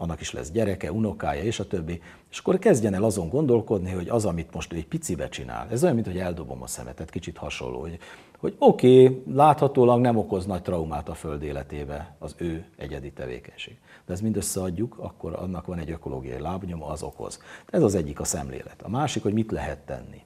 annak 0.00 0.20
is 0.20 0.32
lesz 0.32 0.50
gyereke, 0.50 0.92
unokája 0.92 1.42
és 1.42 1.58
a 1.58 1.66
többi. 1.66 2.02
És 2.30 2.38
akkor 2.38 2.58
kezdjen 2.58 2.94
el 2.94 3.04
azon 3.04 3.28
gondolkodni, 3.28 3.90
hogy 3.90 4.08
az, 4.08 4.24
amit 4.24 4.54
most 4.54 4.72
ő 4.72 4.76
egy 4.76 4.86
picibe 4.86 5.28
csinál, 5.28 5.66
ez 5.70 5.82
olyan, 5.82 5.94
mint 5.94 6.06
hogy 6.06 6.18
eldobom 6.18 6.62
a 6.62 6.66
szemetet, 6.66 7.10
kicsit 7.10 7.36
hasonló, 7.36 7.80
hogy, 7.80 7.98
hogy 8.38 8.54
oké, 8.58 9.04
okay, 9.04 9.22
láthatólag 9.32 10.00
nem 10.00 10.16
okoz 10.16 10.46
nagy 10.46 10.62
traumát 10.62 11.08
a 11.08 11.14
föld 11.14 11.42
életébe 11.42 12.16
az 12.18 12.34
ő 12.36 12.66
egyedi 12.76 13.12
tevékenység. 13.12 13.76
De 14.06 14.12
ez 14.12 14.20
mind 14.20 14.36
összeadjuk, 14.36 14.98
akkor 14.98 15.34
annak 15.34 15.66
van 15.66 15.78
egy 15.78 15.90
ökológiai 15.90 16.40
lábnyoma, 16.40 16.86
az 16.86 17.02
okoz. 17.02 17.42
Ez 17.66 17.82
az 17.82 17.94
egyik 17.94 18.20
a 18.20 18.24
szemlélet. 18.24 18.82
A 18.82 18.88
másik, 18.88 19.22
hogy 19.22 19.32
mit 19.32 19.50
lehet 19.50 19.78
tenni. 19.78 20.22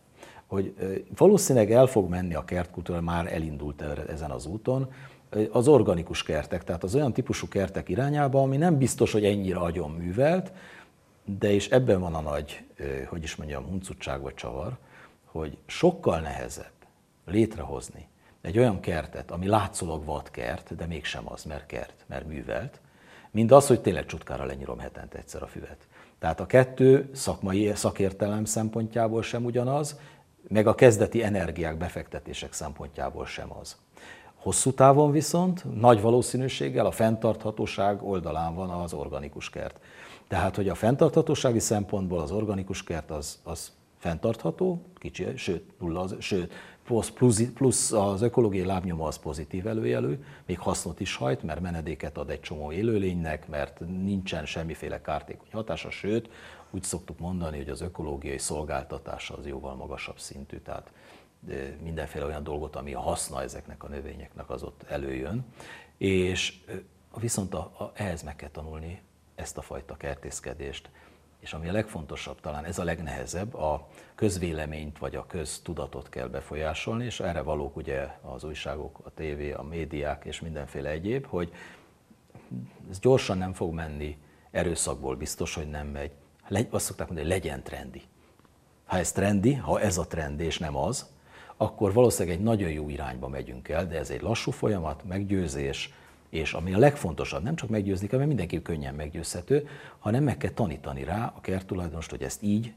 Hogy 0.47 0.75
valószínűleg 1.17 1.73
el 1.73 1.87
fog 1.87 2.09
menni 2.09 2.35
a 2.35 2.45
kertkultúra, 2.45 3.01
már 3.01 3.33
elindult 3.33 3.83
ezen 4.09 4.31
az 4.31 4.47
úton, 4.47 4.89
az 5.51 5.69
organikus 5.69 6.23
kertek, 6.23 6.65
tehát 6.65 6.83
az 6.83 6.95
olyan 6.95 7.13
típusú 7.13 7.49
kertek 7.49 7.89
irányába, 7.89 8.43
ami 8.43 8.57
nem 8.57 8.79
biztos, 8.79 9.13
hogy 9.13 9.25
ennyire 9.25 9.59
agyon 9.59 9.91
művelt, 9.91 10.53
de 11.25 11.53
és 11.53 11.69
ebben 11.69 12.01
van 12.01 12.15
a 12.15 12.21
nagy, 12.21 12.65
hogy 13.07 13.23
is 13.23 13.37
mondjam, 13.37 13.65
huncutság 13.65 14.21
vagy 14.21 14.35
csavar, 14.35 14.77
hogy 15.25 15.59
sokkal 15.67 16.21
nehezebb 16.21 16.73
létrehozni 17.27 18.07
egy 18.41 18.59
olyan 18.59 18.81
kertet, 18.81 19.31
ami 19.31 19.47
látszólag 19.47 20.05
vad 20.05 20.31
kert, 20.31 20.77
de 20.77 20.87
mégsem 20.87 21.33
az, 21.33 21.45
mert 21.45 21.67
kert, 21.67 22.05
mert 22.07 22.27
művelt, 22.27 22.81
mint 23.31 23.53
az, 23.53 23.67
hogy 23.67 23.81
tényleg 23.81 24.07
csutkára 24.07 24.45
lenyírom 24.45 24.79
hetente 24.79 25.19
egyszer 25.19 25.43
a 25.43 25.47
füvet. 25.47 25.87
Tehát 26.19 26.41
a 26.41 26.47
kettő 26.47 27.11
szakmai 27.13 27.73
szakértelem 27.75 28.45
szempontjából 28.45 29.23
sem 29.23 29.45
ugyanaz, 29.45 29.99
meg 30.49 30.67
a 30.67 30.75
kezdeti 30.75 31.25
energiák, 31.25 31.77
befektetések 31.77 32.53
szempontjából 32.53 33.27
sem 33.27 33.53
az. 33.61 33.77
Hosszú 34.43 34.73
távon 34.73 35.11
viszont 35.11 35.81
nagy 35.81 36.01
valószínűséggel 36.01 36.87
a 36.87 36.91
fenntarthatóság 36.91 38.03
oldalán 38.03 38.55
van 38.55 38.71
az 38.71 38.93
organikus 38.93 39.51
kert. 39.51 39.81
Tehát, 40.29 40.57
hogy 40.57 40.69
a 40.69 40.75
fenntarthatósági 40.75 41.59
szempontból 41.59 42.21
az 42.21 42.31
organikus 42.31 42.85
kert 42.85 43.11
az, 43.11 43.41
az 43.43 43.73
fenntartható, 43.99 44.83
kicsi, 44.95 45.27
sőt, 45.37 45.81
nulla, 45.81 46.01
az, 46.01 46.17
sőt 46.19 46.53
plusz, 46.85 47.43
plusz 47.55 47.93
az 47.93 48.23
ökológiai 48.23 48.67
lábnyoma 48.67 49.07
az 49.07 49.19
pozitív 49.19 49.67
előjelő, 49.67 50.25
még 50.47 50.59
hasznot 50.59 51.01
is 51.01 51.17
hajt, 51.17 51.43
mert 51.43 51.61
menedéket 51.61 52.19
ad 52.19 52.31
egy 52.31 52.41
csomó 52.41 52.73
élőlénynek, 52.73 53.49
mert 53.49 53.81
nincsen 53.81 54.47
semmiféle 54.47 55.01
kártékony 55.01 55.49
hatása, 55.53 55.91
sőt, 55.91 56.31
úgy 56.71 56.83
szoktuk 56.83 57.19
mondani, 57.19 57.57
hogy 57.57 57.69
az 57.69 57.81
ökológiai 57.81 58.39
szolgáltatása 58.39 59.37
az 59.37 59.47
jóval 59.47 59.75
magasabb 59.75 60.19
szintű, 60.19 60.59
tehát 60.59 60.93
mindenféle 61.83 62.25
olyan 62.25 62.43
dolgot, 62.43 62.77
ami 62.77 62.95
a 62.95 63.01
haszna 63.01 63.43
ezeknek 63.43 63.85
a 63.85 63.89
növényeknek, 63.89 64.51
az 64.51 64.63
ott 64.63 64.83
előjön. 64.83 65.45
És 65.97 66.59
viszont 67.21 67.55
a, 67.55 67.59
a, 67.59 67.93
ehhez 67.95 68.23
meg 68.23 68.37
kell 68.37 68.49
tanulni 68.49 69.03
ezt 69.35 69.59
a 69.59 69.63
fajta 69.63 69.97
kertészkedést, 69.97 70.91
és 71.41 71.53
ami 71.53 71.69
a 71.69 71.73
legfontosabb, 71.73 72.41
talán 72.41 72.65
ez 72.65 72.79
a 72.79 72.85
legnehezebb, 72.85 73.55
a 73.55 73.89
közvéleményt 74.15 74.99
vagy 74.99 75.17
a 75.17 75.27
köztudatot 75.27 76.09
kell 76.09 76.27
befolyásolni, 76.27 77.05
és 77.05 77.21
erre 77.21 77.41
valók 77.41 77.77
ugye 77.77 78.09
az 78.21 78.45
újságok, 78.45 78.99
a 79.03 79.11
tévé, 79.15 79.53
a 79.53 79.63
médiák 79.63 80.25
és 80.25 80.41
mindenféle 80.41 80.91
egyéb, 80.91 81.27
hogy 81.27 81.53
ez 82.91 82.99
gyorsan 82.99 83.39
nem 83.39 83.53
fog 83.53 83.73
menni, 83.73 84.19
erőszakból 84.51 85.17
biztos, 85.17 85.55
hogy 85.55 85.71
nem 85.71 85.87
megy. 85.87 86.13
Azt 86.71 86.85
szokták 86.85 87.07
mondani, 87.07 87.29
hogy 87.29 87.39
legyen 87.39 87.63
trendi. 87.63 88.03
Ha 88.85 88.99
ez 88.99 89.13
trendi, 89.13 89.55
ha 89.55 89.81
ez 89.81 89.99
a 89.99 90.07
trend 90.07 90.41
és 90.41 90.59
nem 90.59 90.77
az, 90.77 91.11
akkor 91.63 91.93
valószínűleg 91.93 92.39
egy 92.39 92.45
nagyon 92.45 92.71
jó 92.71 92.89
irányba 92.89 93.29
megyünk 93.29 93.69
el, 93.69 93.87
de 93.87 93.99
ez 93.99 94.11
egy 94.11 94.23
lassú 94.23 94.51
folyamat, 94.51 95.05
meggyőzés, 95.09 95.93
és 96.31 96.53
ami 96.53 96.75
a 96.75 96.79
legfontosabb, 96.79 97.43
nem 97.43 97.55
csak 97.55 97.69
meggyőzni 97.69 98.07
kell, 98.07 98.19
mert 98.19 98.31
mindenki 98.31 98.63
könnyen 98.63 98.95
meggyőzhető, 98.95 99.69
hanem 99.99 100.23
meg 100.23 100.37
kell 100.37 100.51
tanítani 100.51 101.05
rá 101.05 101.33
a 101.37 101.41
kerttulajdonost, 101.41 102.11
hogy 102.11 102.23
ezt 102.23 102.43
így 102.43 102.73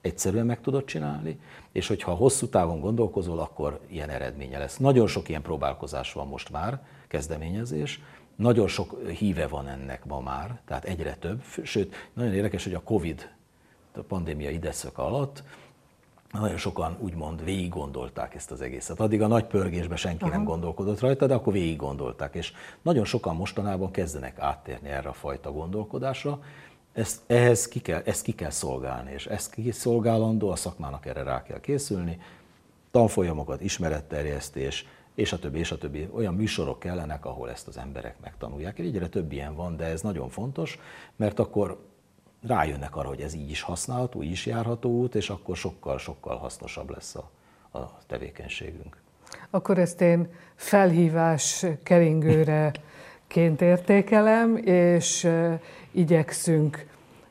egyszerűen 0.00 0.46
meg 0.46 0.60
tudod 0.60 0.84
csinálni, 0.84 1.40
és 1.72 1.86
hogyha 1.86 2.14
hosszú 2.14 2.48
távon 2.48 2.80
gondolkozol, 2.80 3.38
akkor 3.38 3.80
ilyen 3.86 4.08
eredménye 4.08 4.58
lesz. 4.58 4.76
Nagyon 4.76 5.06
sok 5.06 5.28
ilyen 5.28 5.42
próbálkozás 5.42 6.12
van 6.12 6.26
most 6.26 6.50
már, 6.50 6.80
kezdeményezés, 7.08 8.00
nagyon 8.36 8.68
sok 8.68 9.08
híve 9.08 9.46
van 9.46 9.68
ennek 9.68 10.04
ma 10.04 10.20
már, 10.20 10.60
tehát 10.66 10.84
egyre 10.84 11.14
több, 11.14 11.42
sőt, 11.62 11.94
nagyon 12.12 12.34
érdekes, 12.34 12.64
hogy 12.64 12.74
a 12.74 12.82
Covid 12.82 13.30
a 13.92 14.00
pandémia 14.00 14.50
ideszök 14.50 14.98
alatt, 14.98 15.42
nagyon 16.32 16.56
sokan 16.56 16.96
úgymond 17.00 17.44
végig 17.44 17.68
gondolták 17.68 18.34
ezt 18.34 18.50
az 18.50 18.60
egészet. 18.60 19.00
Addig 19.00 19.22
a 19.22 19.26
nagy 19.26 19.44
pörgésben 19.44 19.96
senki 19.96 20.24
Aha. 20.24 20.32
nem 20.32 20.44
gondolkodott 20.44 21.00
rajta, 21.00 21.26
de 21.26 21.34
akkor 21.34 21.52
végig 21.52 21.76
gondolták. 21.76 22.34
És 22.34 22.52
nagyon 22.82 23.04
sokan 23.04 23.36
mostanában 23.36 23.90
kezdenek 23.90 24.38
áttérni 24.38 24.88
erre 24.88 25.08
a 25.08 25.12
fajta 25.12 25.52
gondolkodásra. 25.52 26.40
Ezt, 26.92 27.20
ehhez 27.26 27.68
ki 27.68 27.80
kell, 27.80 28.02
ezt 28.04 28.22
ki 28.22 28.32
kell 28.32 28.50
szolgálni, 28.50 29.12
és 29.12 29.26
ezt 29.26 29.50
kiszolgálandó, 29.50 30.50
a 30.50 30.56
szakmának 30.56 31.06
erre 31.06 31.22
rá 31.22 31.42
kell 31.42 31.60
készülni. 31.60 32.20
Tanfolyamokat, 32.90 33.60
ismeretterjesztés, 33.60 34.86
és 35.14 35.32
a 35.32 35.38
többi, 35.38 35.58
és 35.58 35.72
a 35.72 35.78
többi. 35.78 36.08
Olyan 36.12 36.34
műsorok 36.34 36.78
kellenek, 36.78 37.24
ahol 37.24 37.50
ezt 37.50 37.68
az 37.68 37.78
emberek 37.78 38.16
megtanulják. 38.20 38.78
Egyre 38.78 39.08
több 39.08 39.32
ilyen 39.32 39.54
van, 39.54 39.76
de 39.76 39.84
ez 39.84 40.00
nagyon 40.00 40.28
fontos, 40.28 40.78
mert 41.16 41.38
akkor 41.38 41.78
rájönnek 42.46 42.96
arra, 42.96 43.08
hogy 43.08 43.20
ez 43.20 43.34
így 43.34 43.50
is 43.50 43.60
használható, 43.60 44.22
így 44.22 44.30
is 44.30 44.46
járható 44.46 44.90
út, 44.90 45.14
és 45.14 45.30
akkor 45.30 45.56
sokkal-sokkal 45.56 46.36
hasznosabb 46.36 46.90
lesz 46.90 47.14
a, 47.14 47.30
a 47.78 47.98
tevékenységünk. 48.06 48.96
Akkor 49.50 49.78
ezt 49.78 50.00
én 50.00 50.28
felhívás 50.54 51.66
keringőre 51.82 52.72
ként 53.26 53.60
értékelem, 53.60 54.56
és 54.56 55.30
igyekszünk 55.90 56.86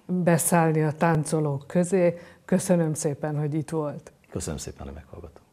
beszállni 0.05 0.83
a 0.83 0.91
táncolók 0.91 1.67
közé. 1.67 2.17
Köszönöm 2.45 2.93
szépen, 2.93 3.39
hogy 3.39 3.53
itt 3.53 3.69
volt. 3.69 4.11
Köszönöm 4.29 4.57
szépen, 4.57 4.85
hogy 4.85 4.95
meghallgattam. 4.95 5.43